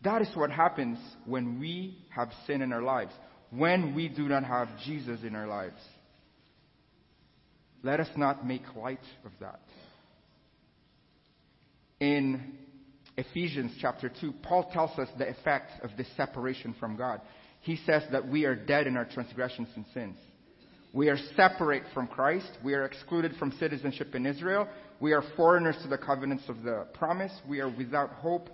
That 0.03 0.23
is 0.23 0.29
what 0.33 0.51
happens 0.51 0.97
when 1.27 1.61
we 1.61 1.99
have 2.09 2.31
sin 2.47 2.63
in 2.63 2.73
our 2.73 2.81
lives, 2.81 3.13
when 3.51 3.95
we 3.95 4.09
do 4.09 4.29
not 4.29 4.45
have 4.45 4.69
Jesus 4.87 5.21
in 5.23 5.35
our 5.35 5.47
lives. 5.47 5.77
Let 7.83 8.01
us 8.01 8.09
not 8.17 8.47
make 8.47 8.63
light 8.75 9.05
of 9.27 9.33
that. 9.41 9.61
In 12.01 12.55
Ephesians 13.19 13.73
chapter 13.81 14.09
2, 14.21 14.33
Paul 14.45 14.71
tells 14.73 14.97
us 14.97 15.09
the 15.19 15.29
effect 15.29 15.73
of 15.83 15.91
this 15.97 16.07
separation 16.17 16.73
from 16.79 16.97
God. 16.97 17.21
He 17.63 17.77
says 17.85 18.05
that 18.13 18.29
we 18.29 18.45
are 18.45 18.55
dead 18.55 18.87
in 18.87 18.97
our 18.97 19.07
transgressions 19.07 19.67
and 19.75 19.85
sins. 19.93 20.17
We 20.93 21.09
are 21.09 21.19
separate 21.35 21.83
from 21.93 22.07
Christ. 22.07 22.49
We 22.65 22.75
are 22.75 22.85
excluded 22.85 23.33
from 23.37 23.51
citizenship 23.59 24.15
in 24.15 24.25
Israel. 24.25 24.69
We 25.01 25.13
are 25.15 25.25
foreigners 25.37 25.77
to 25.83 25.89
the 25.89 25.99
covenants 25.99 26.45
of 26.49 26.63
the 26.63 26.87
promise. 26.95 27.33
We 27.49 27.59
are 27.59 27.69
without 27.69 28.11
hope 28.11 28.51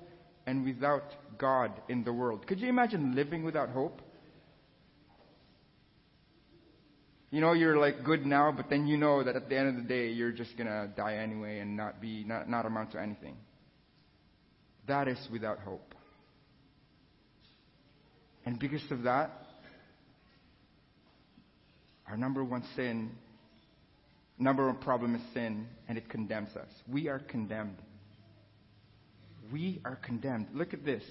and 0.46 0.64
without 0.64 1.04
God 1.36 1.70
in 1.90 2.02
the 2.02 2.14
world. 2.14 2.46
Could 2.46 2.58
you 2.58 2.70
imagine 2.70 3.14
living 3.14 3.44
without 3.44 3.68
hope? 3.68 4.00
You 7.30 7.42
know, 7.42 7.52
you're 7.52 7.76
like 7.76 8.02
good 8.02 8.24
now, 8.24 8.50
but 8.50 8.70
then 8.70 8.86
you 8.86 8.96
know 8.96 9.22
that 9.22 9.36
at 9.36 9.50
the 9.50 9.58
end 9.58 9.68
of 9.68 9.76
the 9.76 9.86
day, 9.86 10.08
you're 10.08 10.32
just 10.32 10.56
gonna 10.56 10.90
die 10.96 11.16
anyway 11.16 11.58
and 11.58 11.76
not 11.76 12.00
be, 12.00 12.24
not, 12.24 12.48
not 12.48 12.64
amount 12.64 12.92
to 12.92 13.00
anything. 13.00 13.36
That 14.86 15.08
is 15.08 15.18
without 15.32 15.58
hope. 15.60 15.94
And 18.44 18.58
because 18.58 18.82
of 18.90 19.04
that, 19.04 19.30
our 22.06 22.16
number 22.16 22.44
one 22.44 22.62
sin, 22.76 23.12
number 24.38 24.66
one 24.66 24.76
problem 24.76 25.14
is 25.14 25.22
sin, 25.32 25.66
and 25.88 25.96
it 25.96 26.08
condemns 26.10 26.54
us. 26.54 26.68
We 26.86 27.08
are 27.08 27.18
condemned. 27.18 27.78
We 29.50 29.80
are 29.84 29.96
condemned. 29.96 30.48
Look 30.52 30.74
at 30.74 30.84
this. 30.84 31.02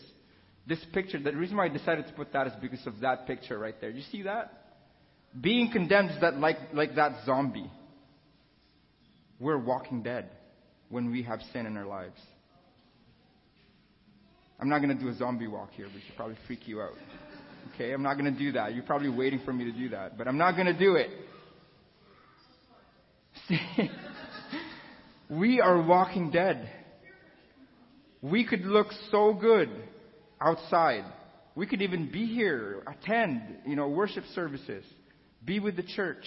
This 0.68 0.80
picture, 0.94 1.20
the 1.20 1.34
reason 1.34 1.58
why 1.58 1.66
I 1.66 1.70
decided 1.70 2.08
to 2.08 2.14
put 2.14 2.32
that 2.34 2.48
is 2.48 2.54
because 2.62 2.86
of 2.86 3.00
that 3.02 3.28
picture 3.28 3.58
right 3.58 3.76
there. 3.82 3.90
You 3.90 4.04
see 4.12 4.22
that? 4.24 4.64
Being 5.40 5.72
condemned 5.72 6.12
is 6.12 6.22
that 6.22 6.38
like, 6.38 6.58
like 6.74 6.96
that 6.96 7.26
zombie. 7.26 7.70
We're 9.40 9.58
walking 9.58 10.04
dead 10.04 10.30
when 10.90 11.12
we 11.12 11.24
have 11.24 11.40
sin 11.52 11.66
in 11.66 11.76
our 11.76 11.86
lives. 11.86 12.20
I'm 14.64 14.70
not 14.70 14.82
going 14.82 14.98
to 14.98 15.04
do 15.04 15.10
a 15.10 15.14
zombie 15.14 15.48
walk 15.48 15.72
here, 15.74 15.88
which 15.88 16.04
will 16.08 16.16
probably 16.16 16.38
freak 16.48 16.70
you 16.70 16.82
out. 16.82 16.94
Okay, 17.76 17.92
I'm 17.92 18.02
not 18.02 18.18
going 18.18 18.34
to 18.34 18.40
do 18.40 18.54
that. 18.54 18.74
You're 18.74 18.86
probably 18.86 19.10
waiting 19.10 19.42
for 19.44 19.52
me 19.52 19.66
to 19.66 19.74
do 19.74 19.90
that, 19.90 20.18
but 20.18 20.26
I'm 20.26 20.38
not 20.38 20.54
going 20.54 20.68
to 20.68 20.80
do 20.80 20.96
it. 20.96 21.10
See, 23.50 23.60
we 25.30 25.60
are 25.60 25.86
walking 25.86 26.32
dead. 26.32 26.70
We 28.22 28.48
could 28.48 28.62
look 28.62 28.88
so 29.12 29.34
good 29.34 29.70
outside. 30.40 31.04
We 31.56 31.68
could 31.68 31.82
even 31.82 32.10
be 32.10 32.26
here, 32.26 32.84
attend, 32.88 33.42
you 33.66 33.76
know, 33.76 33.90
worship 33.90 34.24
services, 34.34 34.86
be 35.44 35.60
with 35.60 35.76
the 35.76 35.84
church, 35.84 36.24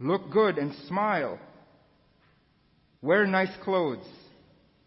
look 0.00 0.28
good 0.32 0.58
and 0.58 0.74
smile, 0.88 1.38
wear 3.00 3.28
nice 3.28 3.56
clothes, 3.62 4.08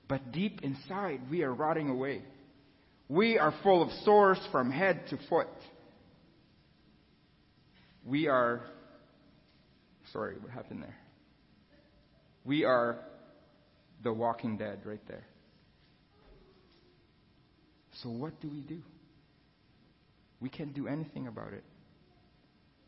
but 0.07 0.31
deep 0.31 0.61
inside, 0.63 1.21
we 1.29 1.43
are 1.43 1.53
rotting 1.53 1.89
away. 1.89 2.21
We 3.07 3.37
are 3.37 3.53
full 3.63 3.81
of 3.81 3.89
sores 4.03 4.39
from 4.51 4.71
head 4.71 5.01
to 5.09 5.17
foot. 5.29 5.47
We 8.05 8.27
are, 8.27 8.61
sorry, 10.11 10.35
what 10.39 10.51
happened 10.51 10.83
there? 10.83 10.97
We 12.43 12.65
are 12.65 12.99
the 14.03 14.11
walking 14.11 14.57
dead 14.57 14.79
right 14.85 15.05
there. 15.07 15.25
So 18.01 18.09
what 18.09 18.39
do 18.41 18.49
we 18.49 18.61
do? 18.61 18.81
We 20.41 20.49
can't 20.49 20.73
do 20.73 20.87
anything 20.87 21.27
about 21.27 21.53
it. 21.53 21.63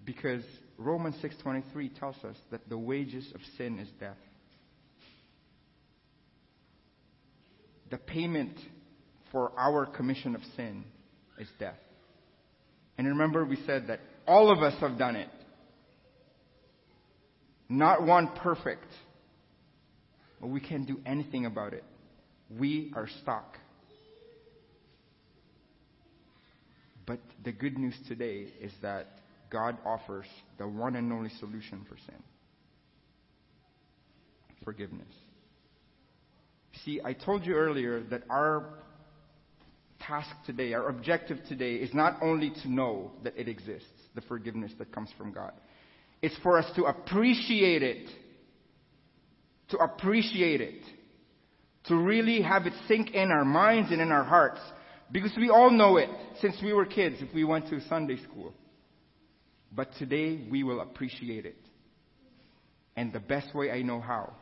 Because 0.04 0.44
Romans 0.78 1.16
6:23 1.22 1.90
tells 1.98 2.18
us 2.24 2.36
that 2.52 2.68
the 2.70 2.78
wages 2.78 3.32
of 3.34 3.42
sin 3.58 3.80
is 3.80 3.88
death. 4.00 4.18
The 7.90 7.98
payment 7.98 8.58
for 9.32 9.52
our 9.58 9.86
commission 9.86 10.36
of 10.36 10.42
sin 10.56 10.86
is 11.40 11.48
death. 11.60 11.80
And 12.98 13.08
remember, 13.08 13.46
we 13.46 13.58
said 13.66 13.88
that 13.88 14.00
all 14.28 14.52
of 14.52 14.64
us 14.64 14.74
have 14.80 14.98
done 14.98 15.16
it. 15.16 15.30
Not 17.68 18.04
one 18.04 18.30
perfect. 18.38 18.88
But 20.40 20.48
we 20.48 20.60
can't 20.60 20.88
do 20.88 21.00
anything 21.06 21.46
about 21.46 21.74
it. 21.74 21.84
We 22.50 22.92
are 22.96 23.08
stuck. 23.22 23.58
But 27.06 27.20
the 27.44 27.52
good 27.52 27.78
news 27.78 27.96
today 28.08 28.48
is 28.62 28.72
that 28.82 29.20
God 29.52 29.78
offers 29.86 30.26
the 30.58 30.68
one 30.68 30.96
and 30.96 31.12
only 31.12 31.30
solution 31.40 31.86
for 31.88 31.98
sin 31.98 32.24
forgiveness. 34.66 35.14
See, 36.84 37.00
I 37.04 37.14
told 37.14 37.46
you 37.46 37.54
earlier 37.54 38.02
that 38.10 38.24
our 38.30 38.74
task 40.00 40.30
today, 40.46 40.74
our 40.74 40.90
objective 40.90 41.40
today 41.48 41.76
is 41.76 41.94
not 41.94 42.18
only 42.22 42.52
to 42.64 42.72
know 42.72 43.12
that 43.24 43.38
it 43.38 43.48
exists, 43.48 43.88
the 44.14 44.22
forgiveness 44.22 44.72
that 44.78 44.92
comes 44.92 45.10
from 45.18 45.32
God. 45.32 45.54
It's 46.22 46.38
for 46.44 46.58
us 46.58 46.66
to 46.76 46.86
appreciate 46.86 47.84
it. 47.84 48.10
To 49.70 49.78
appreciate 49.78 50.62
it. 50.62 50.82
To 51.86 51.96
really 51.96 52.42
have 52.42 52.66
it 52.66 52.74
sink 52.88 53.12
in 53.14 53.32
our 53.32 53.46
minds 53.46 53.92
and 53.92 54.02
in 54.02 54.12
our 54.12 54.24
hearts. 54.24 54.60
Because 55.12 55.34
we 55.38 55.50
all 55.50 55.70
know 55.70 55.98
it 55.98 56.10
since 56.42 56.56
we 56.64 56.74
were 56.74 56.86
kids 56.86 57.18
if 57.20 57.34
we 57.34 57.44
went 57.44 57.70
to 57.70 57.80
Sunday 57.88 58.18
school. 58.24 58.54
But 59.72 59.90
today 60.00 60.48
we 60.50 60.64
will 60.64 60.82
appreciate 60.82 61.46
it. 61.46 61.58
And 62.96 63.12
the 63.12 63.20
best 63.20 63.54
way 63.54 63.72
I 63.72 63.82
know 63.82 64.00
how 64.00 64.34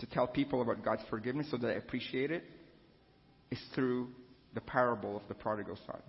to 0.00 0.06
tell 0.06 0.26
people 0.26 0.62
about 0.62 0.84
God's 0.84 1.02
forgiveness 1.08 1.46
so 1.50 1.56
that 1.58 1.68
I 1.68 1.74
appreciate 1.74 2.30
it 2.30 2.44
is 3.50 3.60
through 3.74 4.08
the 4.54 4.60
parable 4.60 5.16
of 5.16 5.22
the 5.28 5.34
prodigal 5.34 5.78
son. 5.86 6.00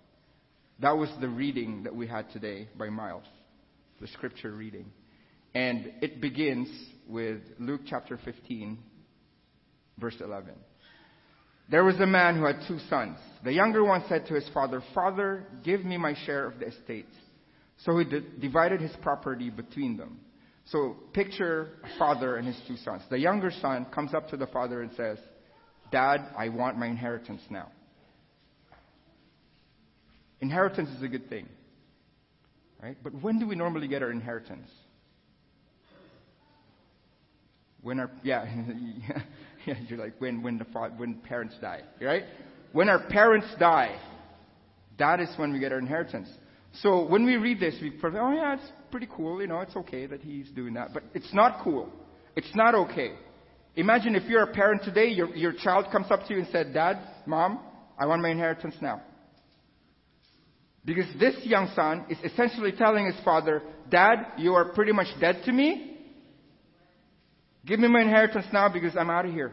That 0.79 0.97
was 0.97 1.09
the 1.19 1.29
reading 1.29 1.83
that 1.83 1.95
we 1.95 2.07
had 2.07 2.31
today 2.31 2.67
by 2.77 2.89
Miles, 2.89 3.23
the 3.99 4.07
scripture 4.07 4.51
reading. 4.51 4.85
And 5.53 5.93
it 6.01 6.21
begins 6.21 6.69
with 7.07 7.41
Luke 7.59 7.81
chapter 7.85 8.19
15, 8.23 8.79
verse 9.99 10.15
11. 10.19 10.53
There 11.69 11.83
was 11.83 11.99
a 11.99 12.05
man 12.05 12.37
who 12.37 12.45
had 12.45 12.61
two 12.67 12.79
sons. 12.89 13.17
The 13.43 13.53
younger 13.53 13.83
one 13.83 14.03
said 14.09 14.25
to 14.27 14.33
his 14.33 14.47
father, 14.53 14.81
Father, 14.95 15.45
give 15.63 15.85
me 15.85 15.97
my 15.97 16.15
share 16.25 16.45
of 16.45 16.59
the 16.59 16.67
estate. 16.67 17.07
So 17.85 17.97
he 17.97 18.05
d- 18.05 18.25
divided 18.39 18.81
his 18.81 18.91
property 19.01 19.49
between 19.49 19.97
them. 19.97 20.19
So 20.65 20.95
picture 21.13 21.79
a 21.83 21.99
father 21.99 22.37
and 22.37 22.47
his 22.47 22.59
two 22.67 22.77
sons. 22.77 23.01
The 23.09 23.19
younger 23.19 23.51
son 23.61 23.85
comes 23.93 24.13
up 24.13 24.29
to 24.29 24.37
the 24.37 24.47
father 24.47 24.81
and 24.81 24.91
says, 24.95 25.17
Dad, 25.91 26.21
I 26.37 26.49
want 26.49 26.77
my 26.77 26.87
inheritance 26.87 27.41
now. 27.49 27.71
Inheritance 30.39 30.89
is 30.89 31.03
a 31.03 31.07
good 31.07 31.29
thing. 31.29 31.47
Right? 32.81 32.97
But 33.03 33.13
when 33.21 33.39
do 33.39 33.47
we 33.47 33.55
normally 33.55 33.87
get 33.87 34.01
our 34.01 34.11
inheritance? 34.11 34.69
When 37.81 37.99
our 37.99 38.11
yeah, 38.23 38.45
yeah 39.65 39.75
you're 39.87 39.99
like 39.99 40.19
when 40.19 40.41
when 40.41 40.57
the 40.57 40.65
when 40.97 41.15
parents 41.15 41.55
die, 41.61 41.81
right? 41.99 42.23
When 42.73 42.89
our 42.89 43.07
parents 43.07 43.47
die, 43.59 43.99
that 44.97 45.19
is 45.19 45.29
when 45.37 45.51
we 45.51 45.59
get 45.59 45.71
our 45.71 45.79
inheritance. 45.79 46.29
So 46.73 47.05
when 47.05 47.25
we 47.25 47.35
read 47.35 47.59
this, 47.59 47.75
we 47.81 47.91
oh 48.03 48.31
yeah, 48.31 48.53
it's 48.53 48.71
pretty 48.91 49.07
cool, 49.13 49.41
you 49.41 49.47
know, 49.47 49.59
it's 49.59 49.75
okay 49.75 50.05
that 50.05 50.21
he's 50.21 50.49
doing 50.51 50.73
that. 50.75 50.93
But 50.93 51.03
it's 51.13 51.33
not 51.33 51.63
cool. 51.63 51.89
It's 52.35 52.55
not 52.55 52.75
okay. 52.75 53.13
Imagine 53.75 54.15
if 54.15 54.23
you're 54.23 54.43
a 54.43 54.53
parent 54.53 54.83
today, 54.83 55.07
your, 55.07 55.33
your 55.35 55.53
child 55.53 55.87
comes 55.91 56.07
up 56.09 56.25
to 56.27 56.33
you 56.33 56.39
and 56.39 56.47
said, 56.51 56.73
Dad, 56.73 56.99
Mom, 57.25 57.59
I 57.97 58.05
want 58.05 58.21
my 58.21 58.29
inheritance 58.29 58.75
now. 58.81 59.01
Because 60.83 61.05
this 61.19 61.35
young 61.43 61.71
son 61.75 62.05
is 62.09 62.17
essentially 62.23 62.71
telling 62.71 63.05
his 63.05 63.15
father, 63.23 63.61
Dad, 63.89 64.25
you 64.37 64.53
are 64.53 64.73
pretty 64.73 64.91
much 64.91 65.07
dead 65.19 65.41
to 65.45 65.51
me. 65.51 65.99
Give 67.65 67.79
me 67.79 67.87
my 67.87 68.01
inheritance 68.01 68.45
now 68.51 68.69
because 68.69 68.95
I'm 68.97 69.09
out 69.09 69.25
of 69.25 69.33
here. 69.33 69.51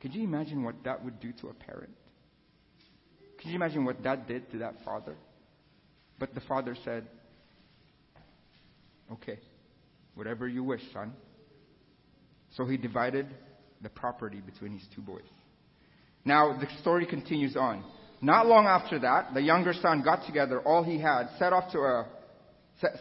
Could 0.00 0.14
you 0.14 0.24
imagine 0.24 0.62
what 0.62 0.74
that 0.84 1.04
would 1.04 1.20
do 1.20 1.32
to 1.40 1.48
a 1.48 1.54
parent? 1.54 1.94
Can 3.46 3.52
you 3.52 3.60
imagine 3.60 3.84
what 3.84 4.02
that 4.02 4.26
did 4.26 4.50
to 4.50 4.58
that 4.58 4.74
father? 4.84 5.14
But 6.18 6.34
the 6.34 6.40
father 6.40 6.76
said, 6.84 7.06
Okay, 9.12 9.38
whatever 10.16 10.48
you 10.48 10.64
wish, 10.64 10.80
son. 10.92 11.12
So 12.56 12.66
he 12.66 12.76
divided 12.76 13.28
the 13.82 13.88
property 13.88 14.40
between 14.40 14.72
his 14.72 14.82
two 14.96 15.00
boys. 15.00 15.22
Now, 16.24 16.58
the 16.58 16.66
story 16.80 17.06
continues 17.06 17.54
on. 17.56 17.84
Not 18.20 18.48
long 18.48 18.66
after 18.66 18.98
that, 18.98 19.32
the 19.32 19.42
younger 19.42 19.74
son 19.74 20.02
got 20.02 20.26
together 20.26 20.60
all 20.62 20.82
he 20.82 20.98
had, 20.98 21.28
set 21.38 21.52
off, 21.52 21.70
to 21.70 21.78
a, 21.78 22.06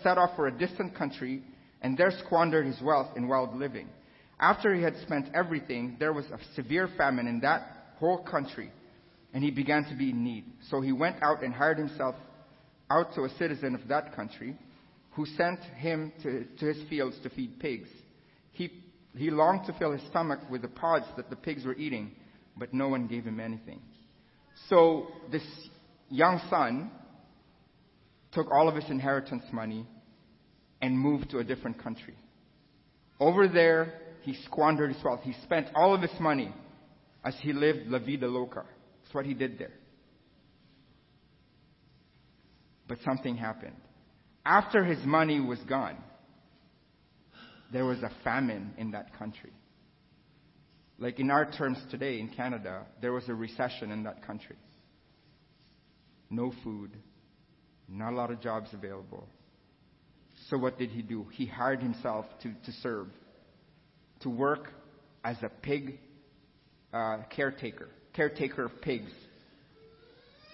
set 0.04 0.20
off 0.20 0.36
for 0.36 0.46
a 0.46 0.56
distant 0.56 0.94
country, 0.94 1.42
and 1.82 1.98
there 1.98 2.12
squandered 2.24 2.68
his 2.68 2.80
wealth 2.84 3.18
in 3.18 3.28
wild 3.28 3.56
living. 3.56 3.90
After 4.40 4.76
he 4.76 4.84
had 4.84 4.96
spent 5.02 5.26
everything, 5.34 5.96
there 5.98 6.14
was 6.14 6.26
a 6.26 6.38
severe 6.54 6.88
famine 6.96 7.26
in 7.26 7.40
that 7.40 7.96
whole 7.98 8.20
country 8.24 8.72
and 9.36 9.44
he 9.44 9.52
began 9.52 9.84
to 9.84 9.94
be 9.96 10.12
in 10.12 10.24
need. 10.24 10.46
So 10.70 10.80
he 10.80 10.94
went 10.94 11.22
out 11.22 11.44
and 11.44 11.54
hired 11.54 11.78
himself 11.78 12.16
out 12.90 13.14
to 13.16 13.26
a 13.26 13.30
citizen 13.38 13.76
of 13.76 13.86
that 13.90 14.16
country 14.16 14.56
who 15.12 15.26
sent 15.26 15.60
him 15.76 16.14
to, 16.24 16.46
to 16.58 16.66
his 16.66 16.88
fields 16.88 17.18
to 17.22 17.30
feed 17.30 17.60
pigs. 17.60 17.90
He, 18.52 18.72
he 19.14 19.30
longed 19.30 19.66
to 19.68 19.74
fill 19.74 19.92
his 19.92 20.02
stomach 20.10 20.40
with 20.50 20.62
the 20.62 20.70
pods 20.70 21.06
that 21.18 21.30
the 21.30 21.36
pigs 21.36 21.66
were 21.66 21.76
eating, 21.76 22.16
but 22.56 22.74
no 22.74 22.88
one 22.88 23.08
gave 23.08 23.26
him 23.26 23.42
anything. 23.42 23.82
So 24.70 25.08
this 25.30 25.44
young 26.08 26.40
son 26.50 26.90
took 28.32 28.50
all 28.50 28.70
of 28.70 28.76
his 28.76 28.90
inheritance 28.90 29.44
money 29.52 29.86
and 30.82 30.98
moved 30.98 31.32
to 31.32 31.40
a 31.40 31.44
different 31.44 31.84
country. 31.84 32.16
Over 33.20 33.50
there, 33.50 33.96
he 34.22 34.38
squandered 34.46 34.94
his 34.94 35.04
wealth. 35.04 35.22
He 35.24 35.34
spent 35.44 35.68
all 35.76 35.94
of 35.94 36.02
his 36.02 36.18
money 36.22 36.54
as 37.26 37.36
he 37.42 37.52
lived 37.52 37.88
la 37.88 38.00
vida 38.00 38.28
loca 38.28 38.64
what 39.14 39.26
he 39.26 39.34
did 39.34 39.58
there. 39.58 39.74
But 42.88 43.00
something 43.04 43.36
happened. 43.36 43.76
After 44.46 44.84
his 44.84 45.04
money 45.06 45.40
was 45.40 45.60
gone, 45.68 45.98
there 47.72 47.86
was 47.86 48.00
a 48.04 48.12
famine 48.24 48.74
in 48.78 48.92
that 48.92 49.18
country. 49.18 49.52
Like 50.98 51.20
in 51.20 51.32
our 51.32 51.52
terms 51.52 51.78
today 51.90 52.20
in 52.20 52.30
Canada, 52.30 52.86
there 53.02 53.12
was 53.12 53.28
a 53.28 53.34
recession 53.34 53.92
in 53.92 54.04
that 54.04 54.26
country. 54.26 54.56
No 56.30 56.54
food, 56.64 56.92
not 57.90 58.14
a 58.14 58.16
lot 58.16 58.32
of 58.32 58.40
jobs 58.40 58.70
available. 58.72 59.28
So 60.50 60.58
what 60.58 60.78
did 60.78 60.92
he 60.92 61.02
do? 61.02 61.26
He 61.32 61.46
hired 61.46 61.82
himself 61.82 62.26
to, 62.44 62.50
to 62.50 62.72
serve, 62.82 63.08
to 64.22 64.30
work 64.30 64.68
as 65.24 65.38
a 65.42 65.50
pig 65.50 66.00
uh, 66.96 67.18
caretaker 67.36 67.90
caretaker 68.16 68.66
of 68.66 68.82
pigs. 68.82 69.12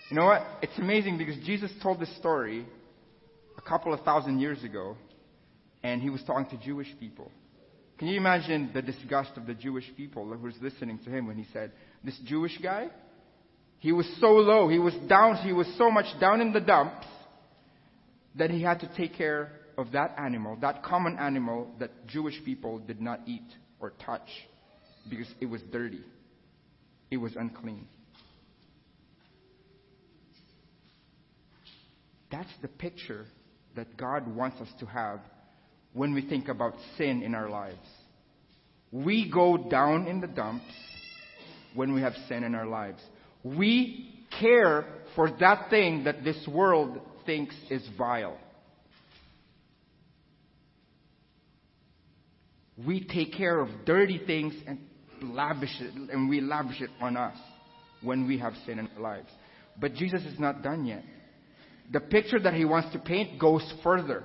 You 0.09 0.17
know 0.17 0.25
what? 0.25 0.41
It's 0.61 0.77
amazing 0.77 1.17
because 1.17 1.37
Jesus 1.45 1.71
told 1.81 1.99
this 1.99 2.13
story 2.17 2.65
a 3.57 3.61
couple 3.61 3.93
of 3.93 4.01
thousand 4.01 4.39
years 4.39 4.63
ago, 4.63 4.97
and 5.83 6.01
he 6.01 6.09
was 6.09 6.21
talking 6.23 6.57
to 6.57 6.65
Jewish 6.65 6.87
people. 6.99 7.31
Can 7.97 8.07
you 8.07 8.17
imagine 8.17 8.71
the 8.73 8.81
disgust 8.81 9.31
of 9.37 9.45
the 9.45 9.53
Jewish 9.53 9.85
people 9.95 10.25
who 10.25 10.39
was 10.39 10.55
listening 10.59 10.99
to 11.05 11.09
him 11.11 11.27
when 11.27 11.37
he 11.37 11.45
said, 11.53 11.71
This 12.03 12.19
Jewish 12.25 12.57
guy, 12.61 12.89
he 13.77 13.91
was 13.91 14.11
so 14.19 14.31
low, 14.31 14.67
he 14.67 14.79
was 14.79 14.95
down, 15.07 15.35
he 15.37 15.53
was 15.53 15.71
so 15.77 15.91
much 15.91 16.07
down 16.19 16.41
in 16.41 16.51
the 16.51 16.59
dumps 16.59 17.05
that 18.35 18.49
he 18.49 18.63
had 18.63 18.79
to 18.79 18.89
take 18.97 19.15
care 19.15 19.51
of 19.77 19.91
that 19.91 20.15
animal, 20.17 20.57
that 20.61 20.83
common 20.83 21.17
animal 21.19 21.67
that 21.79 22.07
Jewish 22.07 22.43
people 22.43 22.79
did 22.79 22.99
not 22.99 23.21
eat 23.27 23.47
or 23.79 23.91
touch 24.03 24.27
because 25.09 25.27
it 25.39 25.45
was 25.45 25.61
dirty 25.71 26.01
it 27.11 27.17
was 27.17 27.35
unclean. 27.35 27.87
That's 32.31 32.49
the 32.61 32.69
picture 32.69 33.25
that 33.75 33.97
God 33.97 34.33
wants 34.33 34.61
us 34.61 34.69
to 34.79 34.85
have 34.85 35.19
when 35.93 36.13
we 36.13 36.21
think 36.21 36.47
about 36.47 36.73
sin 36.97 37.21
in 37.21 37.35
our 37.35 37.49
lives. 37.49 37.75
We 38.91 39.29
go 39.29 39.57
down 39.57 40.07
in 40.07 40.21
the 40.21 40.27
dumps 40.27 40.73
when 41.75 41.93
we 41.93 42.01
have 42.01 42.13
sin 42.29 42.43
in 42.43 42.55
our 42.55 42.65
lives. 42.65 43.01
We 43.43 44.25
care 44.39 44.85
for 45.15 45.29
that 45.39 45.69
thing 45.69 46.05
that 46.05 46.23
this 46.23 46.47
world 46.47 46.99
thinks 47.25 47.55
is 47.69 47.85
vile. 47.97 48.37
We 52.85 53.05
take 53.05 53.33
care 53.33 53.59
of 53.59 53.69
dirty 53.85 54.21
things 54.25 54.53
and 54.65 54.79
lavish 55.21 55.75
it, 55.79 55.93
and 56.11 56.29
we 56.29 56.41
lavish 56.41 56.81
it 56.81 56.89
on 56.99 57.17
us 57.17 57.35
when 58.01 58.27
we 58.27 58.37
have 58.39 58.53
sin 58.65 58.79
in 58.79 58.89
our 58.95 59.01
lives. 59.01 59.29
But 59.79 59.93
Jesus 59.93 60.23
is 60.23 60.39
not 60.39 60.63
done 60.63 60.85
yet. 60.85 61.03
The 61.91 61.99
picture 61.99 62.39
that 62.39 62.53
he 62.53 62.65
wants 62.65 62.91
to 62.93 62.99
paint 62.99 63.39
goes 63.39 63.63
further. 63.83 64.23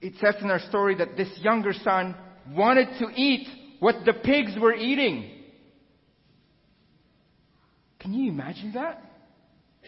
It 0.00 0.14
says 0.20 0.36
in 0.40 0.50
our 0.50 0.60
story 0.68 0.94
that 0.96 1.16
this 1.16 1.28
younger 1.40 1.72
son 1.72 2.14
wanted 2.52 2.88
to 3.00 3.08
eat 3.14 3.46
what 3.80 3.96
the 4.04 4.12
pigs 4.12 4.52
were 4.60 4.74
eating. 4.74 5.30
Can 7.98 8.14
you 8.14 8.30
imagine 8.30 8.72
that? 8.74 9.02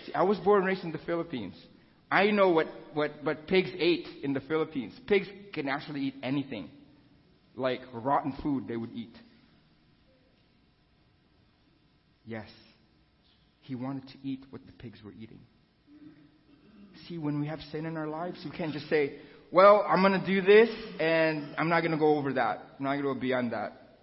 See, 0.06 0.12
I 0.14 0.22
was 0.22 0.38
born 0.38 0.58
and 0.58 0.66
raised 0.66 0.84
in 0.84 0.92
the 0.92 0.98
Philippines. 0.98 1.54
I 2.10 2.30
know 2.30 2.50
what, 2.50 2.66
what, 2.92 3.12
what 3.22 3.46
pigs 3.46 3.70
ate 3.78 4.06
in 4.22 4.34
the 4.34 4.40
Philippines. 4.40 4.92
Pigs 5.06 5.26
can 5.54 5.68
actually 5.68 6.00
eat 6.00 6.14
anything 6.22 6.68
like 7.54 7.80
rotten 7.92 8.34
food 8.42 8.66
they 8.68 8.76
would 8.76 8.92
eat. 8.92 9.14
Yes, 12.24 12.48
he 13.62 13.74
wanted 13.74 14.08
to 14.08 14.14
eat 14.22 14.44
what 14.50 14.64
the 14.66 14.72
pigs 14.72 15.00
were 15.04 15.12
eating. 15.12 15.40
See, 17.08 17.18
when 17.18 17.40
we 17.40 17.46
have 17.48 17.60
sin 17.72 17.86
in 17.86 17.96
our 17.96 18.06
lives, 18.06 18.38
we 18.44 18.56
can't 18.56 18.72
just 18.72 18.88
say, 18.88 19.14
well, 19.50 19.84
I'm 19.88 20.02
going 20.02 20.18
to 20.18 20.26
do 20.26 20.40
this 20.40 20.68
and 21.00 21.54
I'm 21.58 21.68
not 21.68 21.80
going 21.80 21.92
to 21.92 21.98
go 21.98 22.16
over 22.16 22.32
that. 22.34 22.62
I'm 22.78 22.84
not 22.84 22.92
going 22.92 23.02
to 23.02 23.14
go 23.14 23.20
beyond 23.20 23.52
that. 23.52 23.98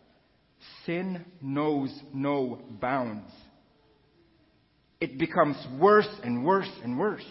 sin 0.85 1.25
knows 1.41 1.97
no 2.13 2.61
bounds. 2.81 3.31
It 4.99 5.17
becomes 5.17 5.55
worse 5.79 6.09
and 6.23 6.45
worse 6.45 6.69
and 6.83 6.99
worse. 6.99 7.25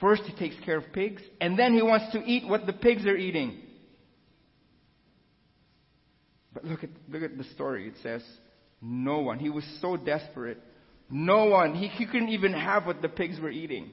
First, 0.00 0.22
he 0.22 0.34
takes 0.34 0.56
care 0.64 0.78
of 0.78 0.92
pigs, 0.92 1.22
and 1.40 1.58
then 1.58 1.74
he 1.74 1.82
wants 1.82 2.12
to 2.12 2.22
eat 2.24 2.48
what 2.48 2.66
the 2.66 2.72
pigs 2.72 3.04
are 3.06 3.16
eating. 3.16 3.60
But 6.54 6.64
look 6.64 6.82
at, 6.82 6.90
look 7.08 7.22
at 7.22 7.36
the 7.36 7.44
story. 7.44 7.86
It 7.86 7.94
says, 8.02 8.22
no 8.80 9.18
one. 9.18 9.38
He 9.38 9.50
was 9.50 9.64
so 9.80 9.96
desperate. 9.96 10.58
No 11.10 11.46
one. 11.46 11.74
He, 11.74 11.88
he 11.88 12.06
couldn't 12.06 12.30
even 12.30 12.52
have 12.52 12.86
what 12.86 13.02
the 13.02 13.08
pigs 13.08 13.38
were 13.38 13.50
eating. 13.50 13.90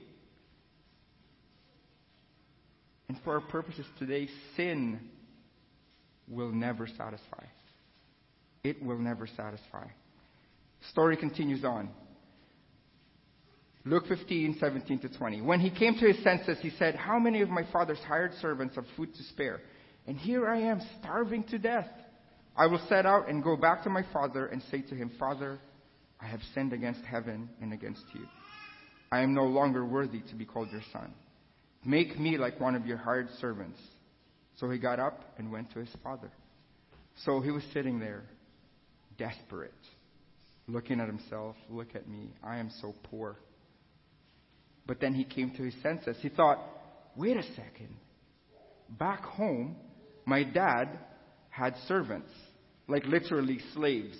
And 3.10 3.18
for 3.24 3.36
our 3.36 3.42
purposes 3.42 3.86
today, 4.00 4.30
sin 4.56 5.00
will 6.28 6.52
never 6.52 6.88
satisfy. 6.88 7.44
It 8.64 8.82
will 8.84 9.00
never 9.00 9.28
satisfy. 9.28 9.88
Story 10.92 11.18
continues 11.18 11.64
on. 11.64 11.90
Luke 13.88 14.06
15, 14.08 14.58
17 14.60 15.00
to 15.00 15.10
20. 15.10 15.42
When 15.42 15.62
he 15.62 15.70
came 15.70 15.94
to 15.96 16.12
his 16.12 16.22
senses, 16.22 16.58
he 16.62 16.72
said, 16.72 16.96
How 16.96 17.20
many 17.20 17.42
of 17.42 17.50
my 17.50 17.64
father's 17.72 18.00
hired 18.00 18.34
servants 18.42 18.76
have 18.76 18.84
food 18.98 19.16
to 19.16 19.24
spare? 19.24 19.62
And 20.06 20.18
here 20.18 20.46
I 20.46 20.60
am, 20.60 20.82
starving 21.00 21.44
to 21.46 21.58
death. 21.58 21.88
I 22.58 22.68
will 22.68 22.82
set 22.90 23.06
out 23.06 23.30
and 23.30 23.42
go 23.42 23.56
back 23.56 23.84
to 23.84 23.90
my 23.90 24.04
father 24.12 24.48
and 24.48 24.62
say 24.70 24.82
to 24.82 24.96
him, 24.96 25.12
Father, 25.18 25.60
I 26.20 26.26
have 26.26 26.42
sinned 26.54 26.74
against 26.74 27.02
heaven 27.06 27.50
and 27.62 27.72
against 27.72 28.04
you. 28.14 28.26
I 29.10 29.22
am 29.22 29.34
no 29.34 29.46
longer 29.46 29.86
worthy 29.86 30.20
to 30.20 30.36
be 30.36 30.44
called 30.44 30.70
your 30.70 30.82
son. 30.92 31.14
Make 31.86 32.20
me 32.20 32.38
like 32.38 32.60
one 32.60 32.76
of 32.76 32.86
your 32.86 32.98
hired 32.98 33.30
servants. 33.40 33.80
So 34.58 34.70
he 34.70 34.80
got 34.80 35.00
up 35.00 35.24
and 35.38 35.50
went 35.50 35.72
to 35.74 35.80
his 35.80 35.96
father. 36.04 36.32
So 37.24 37.40
he 37.40 37.52
was 37.52 37.64
sitting 37.74 38.00
there, 38.00 38.24
desperate, 39.18 39.72
looking 40.68 41.00
at 41.00 41.08
himself, 41.08 41.56
look 41.70 41.96
at 41.96 42.10
me, 42.10 42.32
I 42.44 42.58
am 42.58 42.70
so 42.82 42.94
poor. 43.04 43.38
But 44.88 45.02
then 45.02 45.14
he 45.14 45.26
came 45.26 45.52
to 45.52 45.64
his 45.64 45.76
senses. 45.84 46.18
He 46.22 46.30
thought, 46.30 46.60
wait 47.16 47.36
a 47.36 47.44
second. 47.44 47.96
Back 48.90 49.24
home, 49.24 49.76
my 50.26 50.44
dad 50.44 50.98
had 51.50 51.76
servants, 51.88 52.32
like 52.88 53.04
literally 53.06 53.60
slaves. 53.74 54.18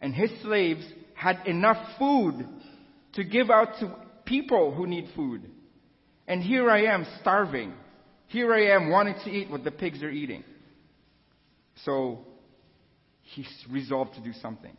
And 0.00 0.14
his 0.14 0.30
slaves 0.42 0.84
had 1.14 1.46
enough 1.46 1.98
food 1.98 2.46
to 3.14 3.24
give 3.24 3.50
out 3.50 3.78
to 3.80 3.94
people 4.24 4.72
who 4.72 4.86
need 4.86 5.08
food. 5.16 5.50
And 6.28 6.42
here 6.42 6.70
I 6.70 6.84
am 6.84 7.04
starving. 7.20 7.72
Here 8.28 8.52
I 8.54 8.74
am 8.74 8.90
wanting 8.90 9.16
to 9.24 9.30
eat 9.30 9.50
what 9.50 9.64
the 9.64 9.70
pigs 9.70 10.02
are 10.02 10.10
eating. 10.10 10.44
So 11.84 12.26
he 13.22 13.44
resolved 13.70 14.14
to 14.14 14.20
do 14.20 14.32
something. 14.40 14.76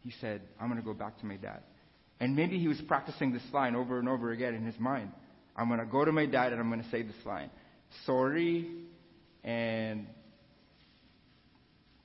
He 0.00 0.12
said, 0.20 0.42
I'm 0.60 0.68
going 0.68 0.80
to 0.80 0.84
go 0.84 0.94
back 0.94 1.18
to 1.20 1.26
my 1.26 1.36
dad. 1.36 1.62
And 2.22 2.36
maybe 2.36 2.56
he 2.56 2.68
was 2.68 2.80
practicing 2.86 3.32
this 3.32 3.42
line 3.52 3.74
over 3.74 3.98
and 3.98 4.08
over 4.08 4.30
again 4.30 4.54
in 4.54 4.64
his 4.64 4.78
mind. 4.78 5.10
I'm 5.56 5.66
going 5.66 5.80
to 5.80 5.86
go 5.86 6.04
to 6.04 6.12
my 6.12 6.24
dad 6.24 6.52
and 6.52 6.60
I'm 6.60 6.68
going 6.68 6.80
to 6.80 6.88
say 6.88 7.02
this 7.02 7.16
line. 7.26 7.50
Sorry 8.06 8.70
and 9.42 10.06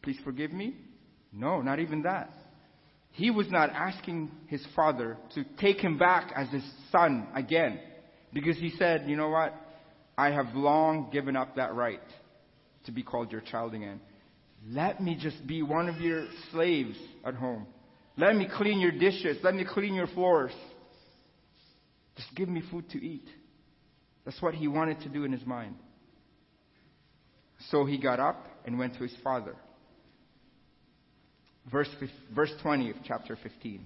please 0.02 0.18
forgive 0.24 0.52
me? 0.52 0.74
No, 1.32 1.62
not 1.62 1.80
even 1.80 2.02
that. 2.02 2.32
He 3.12 3.30
was 3.30 3.46
not 3.52 3.70
asking 3.70 4.32
his 4.48 4.66
father 4.76 5.18
to 5.36 5.46
take 5.60 5.78
him 5.78 6.00
back 6.00 6.34
as 6.36 6.50
his 6.50 6.64
son 6.92 7.28
again. 7.36 7.80
Because 8.34 8.58
he 8.58 8.72
said, 8.72 9.08
you 9.08 9.18
know 9.18 9.30
what? 9.30 9.54
I 10.18 10.32
have 10.32 10.56
long 10.56 11.12
given 11.14 11.36
up 11.36 11.58
that 11.58 11.76
right 11.76 12.02
to 12.86 12.92
be 12.92 13.04
called 13.04 13.32
your 13.32 13.42
child 13.42 13.76
again. 13.76 14.02
Let 14.68 15.00
me 15.00 15.16
just 15.22 15.46
be 15.46 15.62
one 15.62 15.88
of 15.88 16.02
your 16.02 16.26
slaves 16.52 16.98
at 17.24 17.36
home. 17.36 17.68
Let 18.18 18.36
me 18.36 18.48
clean 18.52 18.80
your 18.80 18.92
dishes. 18.92 19.38
Let 19.44 19.54
me 19.54 19.64
clean 19.64 19.94
your 19.94 20.08
floors. 20.08 20.52
Just 22.16 22.34
give 22.36 22.50
me 22.50 22.64
food 22.72 22.90
to 22.90 22.98
eat. 22.98 23.28
That's 24.26 24.42
what 24.42 24.56
he 24.56 24.68
wanted 24.68 25.02
to 25.02 25.10
do 25.10 25.24
in 25.24 25.32
his 25.32 25.46
mind. 25.46 25.76
So 27.70 27.86
he 27.86 28.00
got 28.00 28.20
up 28.20 28.46
and 28.66 28.78
went 28.78 28.96
to 28.96 29.04
his 29.04 29.16
father. 29.24 29.56
Verse, 31.72 31.90
verse 32.34 32.52
20 32.62 32.90
of 32.90 32.96
chapter 33.06 33.38
15. 33.42 33.86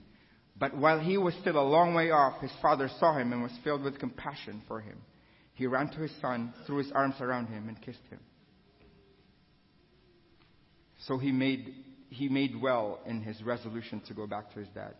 But 0.58 0.78
while 0.78 1.00
he 1.00 1.18
was 1.18 1.34
still 1.42 1.58
a 1.58 1.68
long 1.68 1.94
way 1.94 2.12
off, 2.12 2.42
his 2.42 2.52
father 2.62 2.90
saw 3.00 3.18
him 3.18 3.34
and 3.34 3.42
was 3.42 3.52
filled 3.64 3.84
with 3.84 4.00
compassion 4.00 4.62
for 4.68 4.80
him. 4.80 4.98
He 5.56 5.68
ran 5.68 5.90
to 5.90 6.02
his 6.02 6.14
son, 6.22 6.54
threw 6.66 6.78
his 6.78 6.92
arms 6.92 7.16
around 7.20 7.48
him, 7.48 7.68
and 7.68 7.82
kissed 7.82 8.06
him. 8.10 8.20
So 11.08 11.18
he 11.18 11.32
made, 11.32 11.74
he 12.12 12.28
made 12.28 12.62
well 12.62 13.00
in 13.06 13.22
his 13.22 13.42
resolution 13.42 14.02
to 14.08 14.14
go 14.14 14.28
back 14.28 14.54
to 14.54 14.60
his 14.60 14.68
dad. 14.76 14.94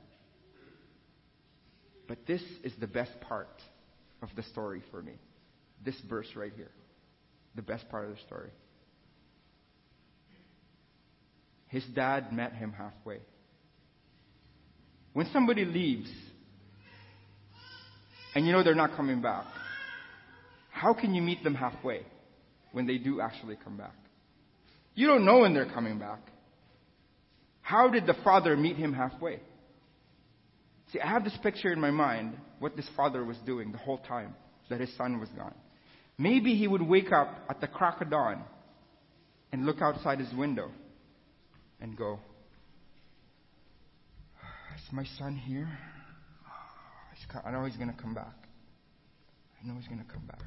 But 2.08 2.26
this 2.26 2.42
is 2.64 2.72
the 2.80 2.88
best 2.88 3.12
part 3.20 3.62
of 4.22 4.30
the 4.36 4.44
story 4.44 4.82
for 4.92 5.02
me. 5.02 5.14
This 5.84 5.96
verse 6.10 6.28
right 6.36 6.54
here. 6.56 6.72
The 7.56 7.62
best 7.62 7.90
part 7.90 8.06
of 8.06 8.12
the 8.16 8.22
story. 8.26 8.50
His 11.68 11.84
dad 11.94 12.32
met 12.32 12.54
him 12.54 12.72
halfway. 12.72 13.20
When 15.12 15.28
somebody 15.34 15.66
leaves, 15.66 16.10
and 18.34 18.46
you 18.46 18.54
know 18.54 18.64
they're 18.64 18.74
not 18.74 18.96
coming 18.96 19.22
back, 19.22 19.46
how 20.70 20.94
can 20.94 21.14
you 21.14 21.22
meet 21.22 21.44
them 21.44 21.56
halfway 21.56 22.06
when 22.72 22.88
they 22.88 22.98
do 22.98 23.20
actually 23.20 23.58
come 23.62 23.76
back? 23.76 23.96
You 24.96 25.08
don't 25.08 25.26
know 25.26 25.40
when 25.40 25.54
they're 25.54 25.72
coming 25.72 26.00
back. 26.00 26.20
How 27.72 27.88
did 27.88 28.06
the 28.06 28.16
father 28.22 28.58
meet 28.58 28.76
him 28.76 28.92
halfway? 28.92 29.40
See, 30.92 31.00
I 31.00 31.08
have 31.08 31.24
this 31.24 31.38
picture 31.42 31.72
in 31.72 31.80
my 31.80 31.90
mind 31.90 32.36
what 32.60 32.76
this 32.76 32.86
father 32.98 33.24
was 33.24 33.38
doing 33.46 33.72
the 33.72 33.78
whole 33.78 34.00
time 34.00 34.36
that 34.70 34.82
his 34.82 34.94
son 34.98 35.22
was 35.22 35.30
gone. 35.30 35.54
Maybe 36.18 36.56
he 36.56 36.68
would 36.68 36.82
wake 36.82 37.14
up 37.14 37.34
at 37.50 37.62
the 37.62 37.68
crack 37.68 38.02
of 38.02 38.10
dawn 38.10 38.44
and 39.54 39.66
look 39.66 39.82
outside 39.82 40.20
his 40.20 40.34
window 40.34 40.70
and 41.80 41.96
go, 41.96 42.20
ah, 44.44 44.76
Is 44.76 44.92
my 44.92 45.06
son 45.18 45.38
here? 45.38 45.70
Ah, 46.46 47.42
I 47.46 47.52
know 47.52 47.64
he's 47.64 47.78
going 47.78 47.94
to 47.94 48.02
come 48.02 48.14
back. 48.14 48.36
I 49.64 49.66
know 49.66 49.76
he's 49.76 49.88
going 49.88 50.04
to 50.06 50.12
come 50.12 50.26
back. 50.26 50.44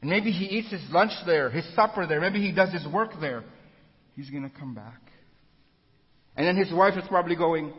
And 0.00 0.10
maybe 0.10 0.32
he 0.32 0.46
eats 0.46 0.72
his 0.72 0.82
lunch 0.90 1.12
there, 1.24 1.50
his 1.50 1.64
supper 1.76 2.04
there. 2.04 2.20
Maybe 2.20 2.40
he 2.40 2.50
does 2.50 2.72
his 2.72 2.84
work 2.92 3.12
there. 3.20 3.44
He's 4.16 4.30
going 4.30 4.48
to 4.48 4.58
come 4.58 4.74
back. 4.74 5.00
And 6.36 6.46
then 6.46 6.56
his 6.56 6.72
wife 6.72 6.94
is 6.96 7.04
probably 7.08 7.36
going, 7.36 7.72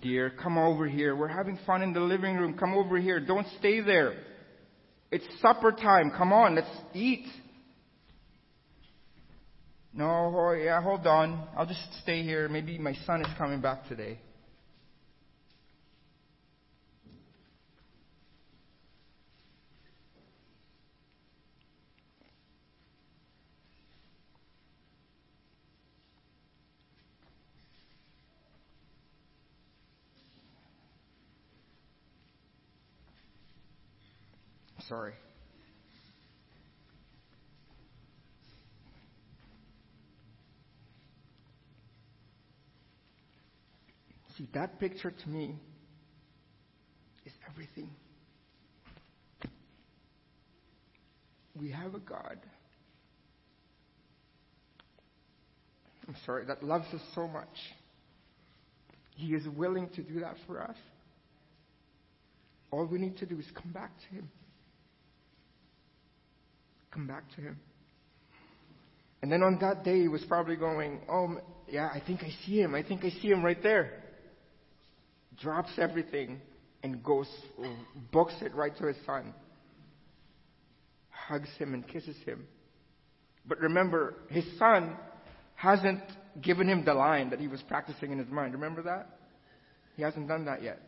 Dear, 0.00 0.30
come 0.30 0.58
over 0.58 0.86
here. 0.86 1.16
We're 1.16 1.28
having 1.28 1.58
fun 1.66 1.82
in 1.82 1.92
the 1.92 2.00
living 2.00 2.36
room. 2.36 2.56
Come 2.56 2.74
over 2.74 2.98
here. 2.98 3.18
Don't 3.18 3.46
stay 3.58 3.80
there. 3.80 4.14
It's 5.10 5.24
supper 5.40 5.72
time. 5.72 6.12
Come 6.16 6.32
on, 6.32 6.54
let's 6.54 6.68
eat. 6.94 7.26
No, 9.92 10.32
oh, 10.36 10.52
yeah, 10.52 10.80
hold 10.80 11.06
on. 11.06 11.48
I'll 11.56 11.66
just 11.66 11.80
stay 12.02 12.22
here. 12.22 12.48
Maybe 12.48 12.78
my 12.78 12.94
son 13.06 13.22
is 13.22 13.28
coming 13.36 13.60
back 13.60 13.88
today. 13.88 14.20
Sorry. 34.88 35.12
See, 44.38 44.48
that 44.54 44.80
picture 44.80 45.10
to 45.10 45.28
me 45.28 45.56
is 47.26 47.32
everything. 47.50 47.90
We 51.54 51.70
have 51.72 51.94
a 51.94 51.98
God. 51.98 52.38
I'm 56.06 56.16
sorry, 56.24 56.46
that 56.46 56.62
loves 56.62 56.86
us 56.94 57.02
so 57.14 57.28
much. 57.28 57.46
He 59.16 59.34
is 59.34 59.46
willing 59.48 59.90
to 59.96 60.02
do 60.02 60.20
that 60.20 60.36
for 60.46 60.62
us. 60.62 60.76
All 62.70 62.86
we 62.86 62.98
need 62.98 63.18
to 63.18 63.26
do 63.26 63.38
is 63.38 63.46
come 63.54 63.72
back 63.72 63.90
to 64.08 64.14
Him 64.14 64.30
come 66.98 67.06
back 67.06 67.30
to 67.36 67.40
him. 67.40 67.56
And 69.22 69.30
then 69.30 69.42
on 69.42 69.58
that 69.60 69.84
day, 69.84 70.00
he 70.00 70.08
was 70.08 70.24
probably 70.24 70.56
going, 70.56 71.00
Oh, 71.08 71.36
yeah, 71.68 71.88
I 71.94 72.02
think 72.04 72.22
I 72.22 72.30
see 72.44 72.60
him. 72.60 72.74
I 72.74 72.82
think 72.82 73.04
I 73.04 73.10
see 73.10 73.28
him 73.28 73.44
right 73.44 73.62
there. 73.62 74.02
Drops 75.40 75.70
everything 75.78 76.40
and 76.82 77.02
goes, 77.02 77.28
books 78.10 78.34
it 78.40 78.52
right 78.54 78.76
to 78.78 78.86
his 78.86 78.96
son. 79.06 79.32
Hugs 81.10 81.48
him 81.58 81.74
and 81.74 81.86
kisses 81.86 82.16
him. 82.24 82.46
But 83.46 83.60
remember, 83.60 84.14
his 84.30 84.44
son 84.58 84.96
hasn't 85.54 86.02
given 86.40 86.68
him 86.68 86.84
the 86.84 86.94
line 86.94 87.30
that 87.30 87.38
he 87.38 87.46
was 87.46 87.62
practicing 87.62 88.10
in 88.10 88.18
his 88.18 88.28
mind. 88.28 88.54
Remember 88.54 88.82
that? 88.82 89.18
He 89.96 90.02
hasn't 90.02 90.26
done 90.26 90.44
that 90.46 90.62
yet. 90.62 90.80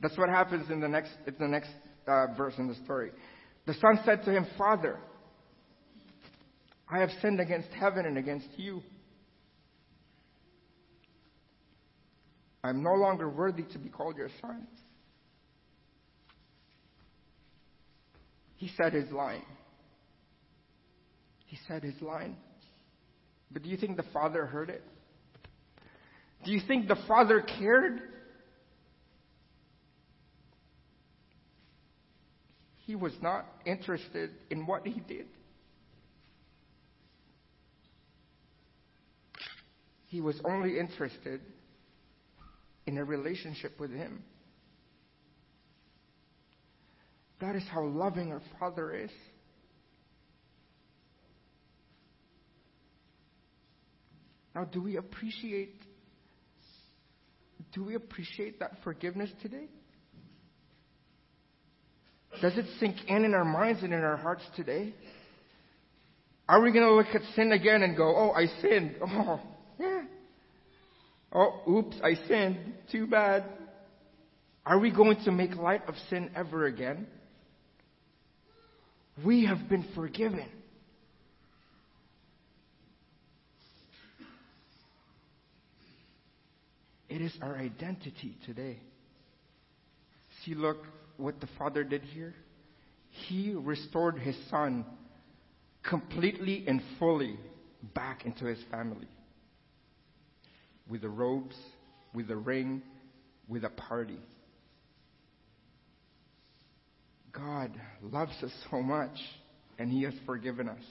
That's 0.00 0.16
what 0.16 0.28
happens 0.30 0.70
in 0.70 0.80
the 0.80 0.88
next, 0.88 1.12
in 1.26 1.34
the 1.38 1.48
next 1.48 1.70
uh, 2.06 2.26
verse 2.36 2.54
in 2.58 2.66
the 2.66 2.74
story. 2.76 3.10
The 3.66 3.74
son 3.74 4.00
said 4.04 4.24
to 4.24 4.30
him, 4.30 4.46
Father, 4.58 4.98
I 6.88 6.98
have 6.98 7.10
sinned 7.22 7.40
against 7.40 7.68
heaven 7.70 8.06
and 8.06 8.18
against 8.18 8.48
you. 8.56 8.82
I'm 12.62 12.82
no 12.82 12.94
longer 12.94 13.28
worthy 13.28 13.64
to 13.72 13.78
be 13.78 13.88
called 13.88 14.16
your 14.16 14.30
son. 14.40 14.66
He 18.56 18.70
said 18.76 18.92
his 18.92 19.10
line. 19.10 19.44
He 21.46 21.58
said 21.68 21.82
his 21.82 22.00
line. 22.00 22.36
But 23.50 23.62
do 23.62 23.68
you 23.68 23.76
think 23.76 23.96
the 23.96 24.04
father 24.12 24.46
heard 24.46 24.70
it? 24.70 24.82
Do 26.44 26.52
you 26.52 26.60
think 26.66 26.88
the 26.88 26.98
father 27.06 27.40
cared? 27.40 28.00
He 32.86 32.94
was 32.94 33.12
not 33.22 33.46
interested 33.64 34.30
in 34.50 34.66
what 34.66 34.86
he 34.86 35.00
did. 35.00 35.26
He 40.14 40.20
was 40.20 40.40
only 40.44 40.78
interested 40.78 41.40
in 42.86 42.98
a 42.98 43.04
relationship 43.04 43.80
with 43.80 43.90
him. 43.90 44.22
That 47.40 47.56
is 47.56 47.64
how 47.68 47.82
loving 47.82 48.30
our 48.30 48.40
Father 48.60 48.94
is. 48.94 49.10
Now, 54.54 54.66
do 54.66 54.80
we 54.80 54.98
appreciate 54.98 55.74
do 57.72 57.82
we 57.82 57.96
appreciate 57.96 58.60
that 58.60 58.84
forgiveness 58.84 59.30
today? 59.42 59.66
Does 62.40 62.56
it 62.56 62.66
sink 62.78 62.98
in 63.08 63.24
in 63.24 63.34
our 63.34 63.44
minds 63.44 63.82
and 63.82 63.92
in 63.92 64.04
our 64.04 64.16
hearts 64.16 64.44
today? 64.54 64.94
Are 66.48 66.60
we 66.60 66.70
going 66.70 66.84
to 66.84 66.94
look 66.94 67.12
at 67.16 67.22
sin 67.34 67.50
again 67.50 67.82
and 67.82 67.96
go, 67.96 68.14
oh, 68.16 68.30
I 68.30 68.46
sinned. 68.62 68.94
Oh. 69.02 69.40
Oh, 71.34 71.60
oops, 71.68 71.96
I 72.02 72.14
sinned. 72.28 72.74
Too 72.92 73.06
bad. 73.06 73.44
Are 74.64 74.78
we 74.78 74.90
going 74.90 75.16
to 75.24 75.32
make 75.32 75.56
light 75.56 75.82
of 75.88 75.94
sin 76.08 76.30
ever 76.36 76.66
again? 76.66 77.06
We 79.24 79.44
have 79.46 79.68
been 79.68 79.84
forgiven. 79.94 80.48
It 87.08 87.20
is 87.20 87.32
our 87.42 87.56
identity 87.56 88.36
today. 88.46 88.78
See, 90.44 90.54
look 90.54 90.78
what 91.16 91.40
the 91.40 91.48
Father 91.58 91.84
did 91.84 92.02
here. 92.02 92.34
He 93.10 93.54
restored 93.54 94.18
his 94.18 94.36
son 94.50 94.84
completely 95.88 96.64
and 96.66 96.82
fully 96.98 97.38
back 97.94 98.24
into 98.24 98.46
his 98.46 98.58
family. 98.70 99.06
With 100.88 101.02
the 101.02 101.08
robes, 101.08 101.56
with 102.12 102.28
the 102.28 102.36
ring, 102.36 102.82
with 103.48 103.64
a 103.64 103.70
party. 103.70 104.18
God 107.32 107.72
loves 108.02 108.32
us 108.42 108.52
so 108.70 108.80
much, 108.80 109.16
and 109.78 109.90
He 109.90 110.02
has 110.02 110.14
forgiven 110.24 110.68
us. 110.68 110.82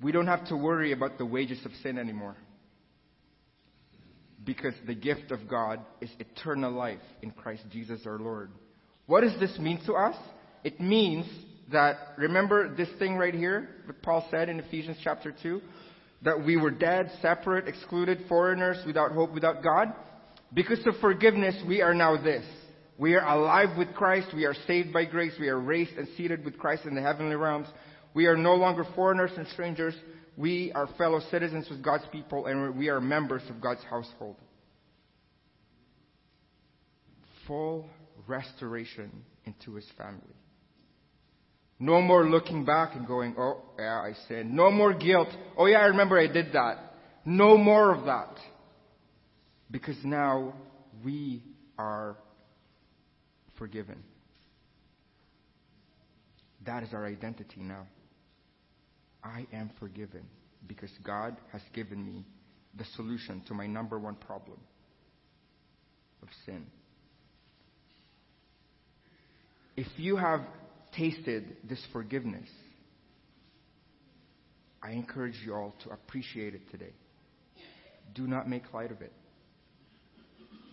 We 0.00 0.12
don't 0.12 0.26
have 0.26 0.46
to 0.48 0.56
worry 0.56 0.92
about 0.92 1.18
the 1.18 1.26
wages 1.26 1.64
of 1.64 1.72
sin 1.82 1.98
anymore 1.98 2.36
because 4.44 4.74
the 4.86 4.94
gift 4.94 5.30
of 5.30 5.48
God 5.48 5.80
is 6.00 6.10
eternal 6.18 6.72
life 6.72 7.00
in 7.22 7.30
Christ 7.30 7.62
Jesus 7.70 8.00
our 8.06 8.18
Lord. 8.18 8.50
What 9.06 9.22
does 9.22 9.38
this 9.40 9.58
mean 9.58 9.80
to 9.86 9.94
us? 9.94 10.16
It 10.62 10.80
means 10.80 11.26
that, 11.72 11.96
remember 12.18 12.74
this 12.74 12.88
thing 12.98 13.16
right 13.16 13.34
here, 13.34 13.68
what 13.86 14.02
Paul 14.02 14.26
said 14.30 14.48
in 14.48 14.60
Ephesians 14.60 14.98
chapter 15.02 15.34
2? 15.42 15.60
That 16.22 16.44
we 16.44 16.56
were 16.56 16.70
dead, 16.70 17.10
separate, 17.20 17.68
excluded, 17.68 18.24
foreigners, 18.28 18.78
without 18.86 19.12
hope, 19.12 19.32
without 19.32 19.62
God. 19.62 19.92
Because 20.52 20.86
of 20.86 20.94
forgiveness, 21.00 21.54
we 21.66 21.82
are 21.82 21.94
now 21.94 22.22
this. 22.22 22.44
We 22.96 23.14
are 23.14 23.26
alive 23.26 23.76
with 23.76 23.92
Christ. 23.94 24.28
We 24.34 24.44
are 24.44 24.54
saved 24.66 24.92
by 24.92 25.04
grace. 25.04 25.32
We 25.38 25.48
are 25.48 25.58
raised 25.58 25.92
and 25.98 26.08
seated 26.16 26.44
with 26.44 26.58
Christ 26.58 26.84
in 26.84 26.94
the 26.94 27.02
heavenly 27.02 27.36
realms. 27.36 27.66
We 28.14 28.26
are 28.26 28.36
no 28.36 28.54
longer 28.54 28.84
foreigners 28.94 29.32
and 29.36 29.46
strangers 29.48 29.94
we 30.36 30.72
are 30.72 30.88
fellow 30.98 31.20
citizens 31.30 31.68
with 31.70 31.82
God's 31.82 32.04
people 32.10 32.46
and 32.46 32.76
we 32.76 32.88
are 32.88 33.00
members 33.00 33.42
of 33.48 33.60
God's 33.60 33.84
household. 33.84 34.36
Full 37.46 37.88
restoration 38.26 39.10
into 39.44 39.74
his 39.74 39.86
family. 39.96 40.20
No 41.78 42.00
more 42.00 42.28
looking 42.28 42.64
back 42.64 42.94
and 42.94 43.06
going, 43.06 43.34
oh, 43.38 43.60
yeah, 43.78 44.00
I 44.00 44.12
sinned. 44.28 44.54
No 44.54 44.70
more 44.70 44.94
guilt. 44.94 45.28
Oh, 45.56 45.66
yeah, 45.66 45.78
I 45.78 45.86
remember 45.86 46.18
I 46.18 46.28
did 46.28 46.52
that. 46.52 46.78
No 47.24 47.56
more 47.56 47.92
of 47.92 48.06
that. 48.06 48.38
Because 49.70 49.96
now 50.04 50.54
we 51.04 51.42
are 51.76 52.16
forgiven. 53.58 54.02
That 56.64 56.82
is 56.82 56.90
our 56.92 57.06
identity 57.06 57.60
now. 57.60 57.86
I 59.22 59.46
am 59.52 59.70
forgiven 59.80 60.22
because 60.66 60.90
God 61.02 61.36
has 61.52 61.62
given 61.72 62.04
me 62.04 62.24
the 62.76 62.84
solution 62.96 63.42
to 63.48 63.54
my 63.54 63.66
number 63.66 63.98
one 63.98 64.14
problem 64.14 64.58
of 66.22 66.28
sin. 66.46 66.66
If 69.76 69.86
you 69.96 70.16
have 70.16 70.42
tasted 70.96 71.56
this 71.68 71.82
forgiveness, 71.92 72.48
I 74.82 74.92
encourage 74.92 75.36
you 75.44 75.54
all 75.54 75.74
to 75.84 75.90
appreciate 75.90 76.54
it 76.54 76.70
today. 76.70 76.92
Do 78.14 78.26
not 78.26 78.48
make 78.48 78.72
light 78.72 78.90
of 78.90 79.00
it. 79.00 79.12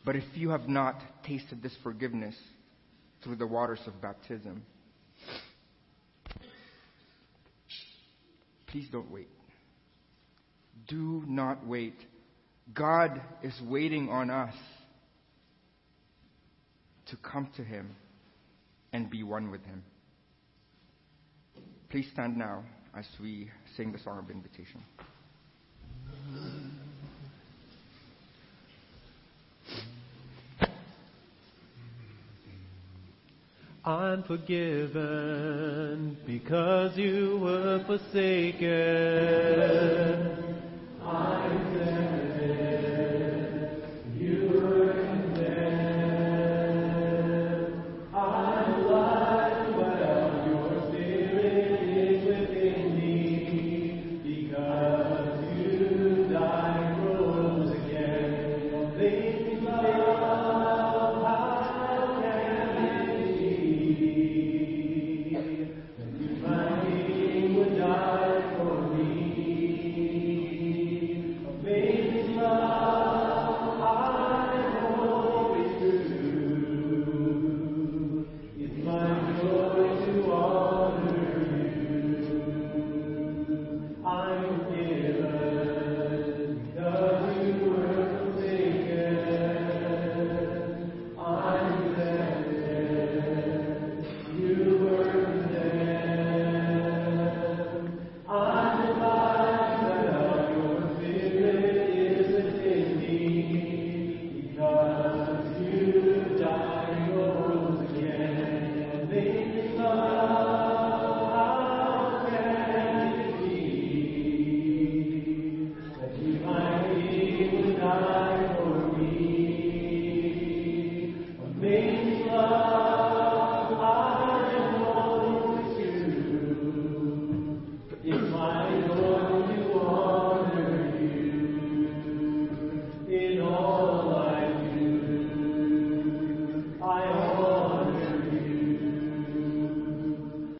But 0.03 0.15
if 0.15 0.23
you 0.33 0.49
have 0.49 0.67
not 0.67 0.99
tasted 1.25 1.61
this 1.61 1.75
forgiveness 1.83 2.35
through 3.23 3.35
the 3.35 3.47
waters 3.47 3.79
of 3.85 4.01
baptism, 4.01 4.63
Please 8.71 8.87
don't 8.89 9.11
wait. 9.11 9.27
Do 10.87 11.23
not 11.27 11.67
wait. 11.67 11.95
God 12.73 13.21
is 13.43 13.53
waiting 13.67 14.09
on 14.09 14.29
us 14.29 14.53
to 17.07 17.17
come 17.17 17.49
to 17.57 17.63
Him 17.63 17.95
and 18.93 19.09
be 19.09 19.23
one 19.23 19.51
with 19.51 19.63
Him. 19.65 19.83
Please 21.91 22.07
stand 22.13 22.37
now 22.37 22.63
as 22.97 23.05
we 23.21 23.51
sing 23.75 23.91
the 23.91 23.99
song 23.99 24.19
of 24.19 24.31
invitation. 24.31 24.81
I'm 33.83 34.23
forgiven 34.23 36.15
because 36.25 36.97
you 36.97 37.39
were 37.41 37.83
forsaken. 37.85 38.61